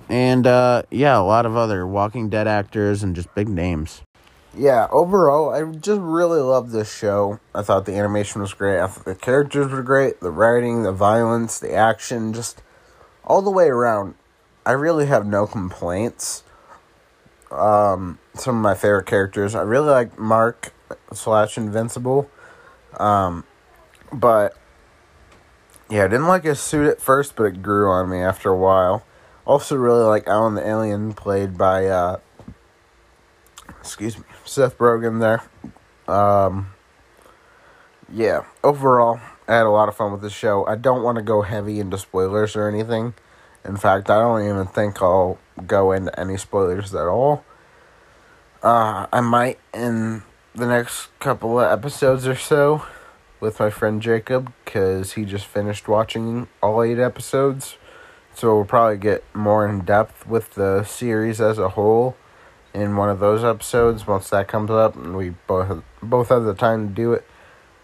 And 0.10 0.46
uh, 0.46 0.84
yeah, 0.91 1.17
a 1.17 1.24
lot 1.24 1.46
of 1.46 1.58
other 1.58 1.88
Walking 1.88 2.30
Dead 2.30 2.48
actors 2.48 3.04
and 3.04 3.15
just 3.15 3.34
big 3.34 3.50
names 3.50 4.04
yeah, 4.58 4.88
overall, 4.91 5.52
I 5.52 5.63
just 5.76 6.02
really 6.02 6.39
loved 6.41 6.72
this 6.72 6.93
show. 6.93 7.39
I 7.54 7.62
thought 7.62 7.86
the 7.86 7.96
animation 7.96 8.41
was 8.41 8.54
great. 8.54 8.80
I 8.80 8.88
thought 8.88 9.06
the 9.06 9.15
characters 9.15 9.72
were 9.72 9.84
great. 9.84 10.20
The 10.20 10.32
writing, 10.32 10.84
the 10.84 10.91
violence, 10.91 11.60
the 11.60 11.74
action, 11.74 12.34
just 12.34 12.62
all 13.24 13.41
the 13.41 13.52
way 13.52 13.67
around. 13.67 14.15
I 14.65 14.72
really 14.72 15.06
have 15.06 15.26
no 15.26 15.48
complaints. 15.48 16.43
Um, 17.52 18.20
some 18.34 18.58
of 18.58 18.62
my 18.62 18.74
favorite 18.74 19.06
characters. 19.06 19.56
I 19.56 19.62
really 19.62 19.89
like 19.89 20.17
Mark 20.17 20.74
slash 21.13 21.58
Invincible. 21.58 22.30
Um, 23.00 23.43
but 24.12 24.58
yeah, 25.89 26.06
I 26.06 26.08
didn't 26.08 26.28
like 26.28 26.43
his 26.43 26.60
suit 26.60 26.88
at 26.88 27.00
first, 27.00 27.36
but 27.36 27.43
it 27.43 27.62
grew 27.62 27.89
on 27.89 28.10
me 28.10 28.20
after 28.20 28.50
a 28.50 28.58
while. 28.58 29.06
Also, 29.46 29.78
really 29.78 30.04
like 30.04 30.28
Alan 30.28 30.56
the 30.56 30.67
Alien, 30.67 31.13
played 31.13 31.58
by 31.58 31.86
uh, 31.86 32.17
excuse 33.88 34.17
me, 34.17 34.26
Seth 34.43 34.78
Rogen 34.80 35.21
there. 35.21 35.43
Um, 36.13 36.73
yeah, 38.12 38.43
overall, 38.62 39.21
I 39.47 39.56
had 39.56 39.65
a 39.65 39.69
lot 39.69 39.88
of 39.88 39.95
fun 39.95 40.12
with 40.12 40.19
the 40.19 40.30
show. 40.30 40.65
I 40.65 40.76
don't 40.76 41.04
want 41.04 41.15
to 41.15 41.21
go 41.21 41.41
heavy 41.41 41.80
into 41.80 41.97
spoilers 41.97 42.58
or 42.58 42.67
anything. 42.67 43.13
In 43.63 43.78
fact, 43.78 44.10
I 44.10 44.19
don't 44.19 44.43
even 44.43 44.67
think 44.67 45.02
I'll 45.02 45.39
go 45.65 45.93
into 45.93 46.17
any 46.19 46.36
spoilers 46.36 46.93
at 46.93 47.08
all. 47.08 47.45
Uh, 48.62 49.08
I 49.13 49.21
might 49.21 49.58
in 49.73 50.23
the 50.54 50.67
next 50.67 51.08
couple 51.19 51.58
of 51.58 51.71
episodes 51.71 52.28
or 52.28 52.36
so 52.36 52.86
with 53.39 53.58
my 53.60 53.69
friend 53.69 54.02
Jacob 54.02 54.52
because 54.65 55.13
he 55.13 55.23
just 55.23 55.45
finished 55.45 55.88
watching 55.88 56.50
all 56.62 56.84
eight 56.84 57.00
episodes. 57.00 57.78
So 58.34 58.54
we'll 58.54 58.65
probably 58.65 58.97
get 58.97 59.23
more 59.34 59.65
in 59.65 59.86
depth 59.86 60.28
with 60.28 60.56
the 60.56 60.84
series 60.84 61.39
as 61.39 61.58
a 61.58 61.69
whole 61.69 62.17
in 62.78 62.96
one 62.96 63.10
of 63.10 63.20
those 63.20 63.44
episodes 63.44 64.06
once 64.06 64.30
that 64.30 64.48
comes 64.48 64.70
up 64.70 64.96
and 64.96 65.18
we 65.18 65.30
both 65.48 65.68
have, 65.68 65.84
both 66.02 66.30
have 66.30 66.44
the 66.44 66.54
time 66.54 66.90
to 66.90 66.94
do 66.94 67.13
it. 67.13 67.28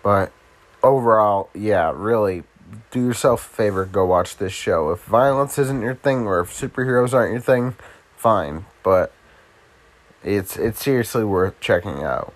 But 0.03 0.31
overall, 0.83 1.49
yeah, 1.55 1.91
really 1.95 2.43
do 2.91 3.03
yourself 3.03 3.45
a 3.45 3.55
favor, 3.55 3.85
go 3.85 4.05
watch 4.05 4.37
this 4.37 4.53
show. 4.53 4.91
If 4.91 5.03
violence 5.03 5.57
isn't 5.57 5.81
your 5.81 5.95
thing 5.95 6.27
or 6.27 6.39
if 6.39 6.49
superheroes 6.49 7.13
aren't 7.13 7.31
your 7.31 7.41
thing, 7.41 7.75
fine, 8.15 8.65
but 8.83 9.11
it's 10.23 10.57
it's 10.57 10.83
seriously 10.83 11.23
worth 11.23 11.59
checking 11.59 12.03
out. 12.03 12.33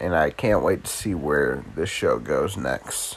And 0.00 0.14
I 0.14 0.30
can't 0.30 0.62
wait 0.62 0.84
to 0.84 0.90
see 0.90 1.14
where 1.14 1.64
this 1.74 1.88
show 1.88 2.18
goes 2.18 2.56
next. 2.56 3.16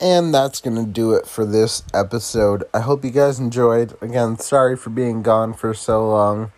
And 0.00 0.34
that's 0.34 0.60
going 0.60 0.76
to 0.76 0.90
do 0.90 1.12
it 1.12 1.26
for 1.26 1.46
this 1.46 1.82
episode. 1.94 2.64
I 2.74 2.80
hope 2.80 3.04
you 3.04 3.10
guys 3.10 3.38
enjoyed. 3.38 3.94
Again, 4.02 4.38
sorry 4.38 4.76
for 4.76 4.90
being 4.90 5.22
gone 5.22 5.54
for 5.54 5.72
so 5.74 6.08
long. 6.08 6.52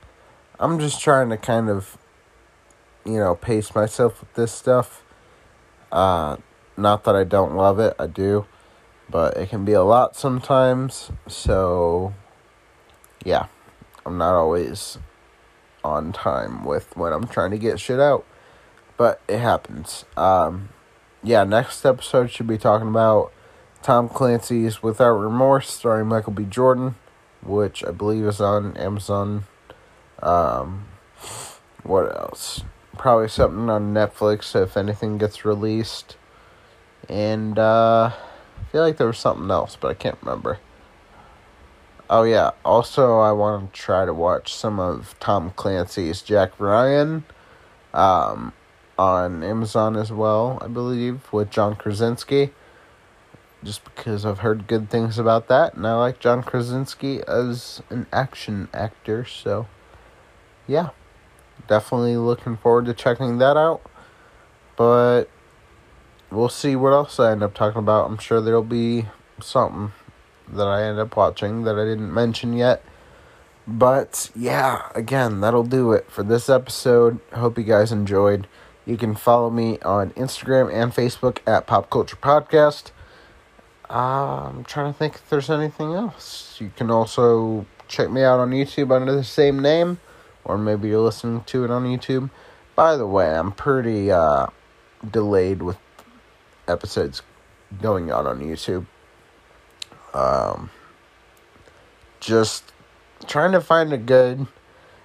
I'm 0.62 0.78
just 0.78 1.00
trying 1.00 1.28
to 1.30 1.36
kind 1.36 1.68
of, 1.68 1.98
you 3.04 3.18
know, 3.18 3.34
pace 3.34 3.74
myself 3.74 4.20
with 4.20 4.32
this 4.34 4.52
stuff. 4.52 5.02
Uh, 5.90 6.36
not 6.76 7.02
that 7.02 7.16
I 7.16 7.24
don't 7.24 7.56
love 7.56 7.80
it, 7.80 7.96
I 7.98 8.06
do. 8.06 8.46
But 9.10 9.36
it 9.36 9.48
can 9.48 9.64
be 9.64 9.72
a 9.72 9.82
lot 9.82 10.14
sometimes. 10.14 11.10
So, 11.26 12.14
yeah, 13.24 13.46
I'm 14.06 14.16
not 14.16 14.36
always 14.36 14.98
on 15.82 16.12
time 16.12 16.64
with 16.64 16.96
when 16.96 17.12
I'm 17.12 17.26
trying 17.26 17.50
to 17.50 17.58
get 17.58 17.80
shit 17.80 17.98
out. 17.98 18.24
But 18.96 19.20
it 19.26 19.40
happens. 19.40 20.04
Um, 20.16 20.68
yeah, 21.24 21.42
next 21.42 21.84
episode 21.84 22.30
should 22.30 22.46
be 22.46 22.56
talking 22.56 22.86
about 22.86 23.32
Tom 23.82 24.08
Clancy's 24.08 24.80
Without 24.80 25.16
Remorse, 25.16 25.68
starring 25.68 26.06
Michael 26.06 26.32
B. 26.32 26.44
Jordan, 26.44 26.94
which 27.44 27.84
I 27.84 27.90
believe 27.90 28.26
is 28.26 28.40
on 28.40 28.76
Amazon. 28.76 29.46
Um, 30.22 30.86
what 31.82 32.16
else? 32.16 32.62
Probably 32.96 33.28
something 33.28 33.68
on 33.68 33.92
Netflix 33.92 34.54
if 34.60 34.76
anything 34.76 35.18
gets 35.18 35.44
released. 35.44 36.16
And 37.08 37.58
uh, 37.58 38.12
I 38.12 38.64
feel 38.70 38.82
like 38.82 38.96
there 38.96 39.06
was 39.06 39.18
something 39.18 39.50
else, 39.50 39.76
but 39.80 39.88
I 39.88 39.94
can't 39.94 40.18
remember. 40.22 40.58
Oh 42.08 42.22
yeah. 42.22 42.50
Also, 42.64 43.18
I 43.18 43.32
want 43.32 43.72
to 43.72 43.80
try 43.80 44.04
to 44.04 44.14
watch 44.14 44.54
some 44.54 44.78
of 44.78 45.14
Tom 45.18 45.52
Clancy's 45.56 46.22
Jack 46.22 46.58
Ryan, 46.60 47.24
um, 47.94 48.52
on 48.98 49.42
Amazon 49.42 49.96
as 49.96 50.12
well. 50.12 50.58
I 50.60 50.68
believe 50.68 51.32
with 51.32 51.50
John 51.50 51.74
Krasinski. 51.74 52.50
Just 53.64 53.84
because 53.84 54.26
I've 54.26 54.40
heard 54.40 54.66
good 54.66 54.90
things 54.90 55.18
about 55.18 55.46
that, 55.46 55.74
and 55.74 55.86
I 55.86 55.94
like 55.94 56.18
John 56.18 56.42
Krasinski 56.42 57.20
as 57.28 57.80
an 57.90 58.06
action 58.12 58.68
actor, 58.74 59.24
so 59.24 59.68
yeah, 60.66 60.90
definitely 61.68 62.16
looking 62.16 62.56
forward 62.56 62.86
to 62.86 62.94
checking 62.94 63.38
that 63.38 63.56
out. 63.56 63.82
But 64.76 65.24
we'll 66.30 66.48
see 66.48 66.76
what 66.76 66.92
else 66.92 67.20
I 67.20 67.32
end 67.32 67.42
up 67.42 67.54
talking 67.54 67.78
about. 67.78 68.10
I'm 68.10 68.18
sure 68.18 68.40
there'll 68.40 68.62
be 68.62 69.06
something 69.40 69.92
that 70.48 70.66
I 70.66 70.82
end 70.84 70.98
up 70.98 71.16
watching 71.16 71.64
that 71.64 71.78
I 71.78 71.84
didn't 71.84 72.12
mention 72.12 72.52
yet. 72.52 72.84
But 73.66 74.30
yeah, 74.34 74.88
again, 74.94 75.40
that'll 75.40 75.62
do 75.64 75.92
it 75.92 76.10
for 76.10 76.22
this 76.22 76.48
episode. 76.48 77.20
Hope 77.32 77.56
you 77.58 77.64
guys 77.64 77.92
enjoyed. 77.92 78.48
You 78.84 78.96
can 78.96 79.14
follow 79.14 79.50
me 79.50 79.78
on 79.80 80.10
Instagram 80.10 80.72
and 80.72 80.92
Facebook 80.92 81.38
at 81.46 81.66
Pop 81.68 81.88
Culture 81.88 82.16
Podcast. 82.16 82.90
Uh, 83.88 84.48
I'm 84.48 84.64
trying 84.64 84.92
to 84.92 84.98
think 84.98 85.14
if 85.14 85.30
there's 85.30 85.50
anything 85.50 85.92
else. 85.92 86.56
You 86.60 86.72
can 86.74 86.90
also 86.90 87.66
check 87.86 88.10
me 88.10 88.22
out 88.22 88.40
on 88.40 88.50
YouTube 88.50 88.90
under 88.90 89.14
the 89.14 89.22
same 89.22 89.60
name, 89.60 90.00
or 90.44 90.58
maybe 90.58 90.88
you're 90.88 91.00
listening 91.00 91.42
to 91.44 91.64
it 91.64 91.70
on 91.70 91.84
YouTube. 91.84 92.30
By 92.74 92.96
the 92.96 93.06
way, 93.06 93.34
I'm 93.34 93.52
pretty 93.52 94.10
uh, 94.10 94.46
delayed 95.08 95.62
with 95.62 95.78
episodes 96.66 97.22
going 97.80 98.10
out 98.10 98.26
on 98.26 98.40
YouTube. 98.40 98.86
Um, 100.14 100.70
just 102.20 102.72
trying 103.26 103.52
to 103.52 103.60
find 103.60 103.92
a 103.92 103.98
good 103.98 104.46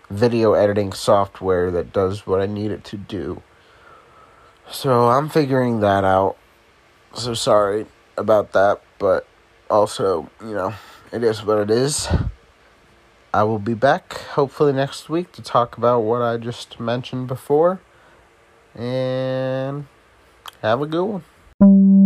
video 0.10 0.54
editing 0.54 0.94
software 0.94 1.72
that 1.72 1.92
does 1.92 2.26
what 2.26 2.42
I 2.42 2.46
need 2.46 2.72
it 2.72 2.84
to 2.86 2.98
do. 2.98 3.42
So 4.70 5.08
I'm 5.10 5.30
figuring 5.30 5.80
that 5.82 6.04
out. 6.04 6.38
So 7.14 7.34
sorry 7.34 7.86
about 8.18 8.54
that, 8.54 8.82
but 9.00 9.28
also, 9.70 10.30
you 10.42 10.54
know, 10.54 10.74
it 11.12 11.24
is 11.24 11.44
what 11.44 11.60
it 11.60 11.72
is. 11.72 12.08
I 13.34 13.44
will 13.44 13.60
be 13.60 13.74
back 13.74 14.14
hopefully 14.36 14.74
next 14.74 15.10
week 15.10 15.32
to 15.34 15.42
talk 15.42 15.78
about 15.78 16.02
what 16.02 16.22
I 16.22 16.38
just 16.38 16.80
mentioned 16.80 17.28
before. 17.28 17.80
And 18.74 19.88
have 20.62 20.82
a 20.82 20.86
good 20.86 21.04
one. 21.06 21.97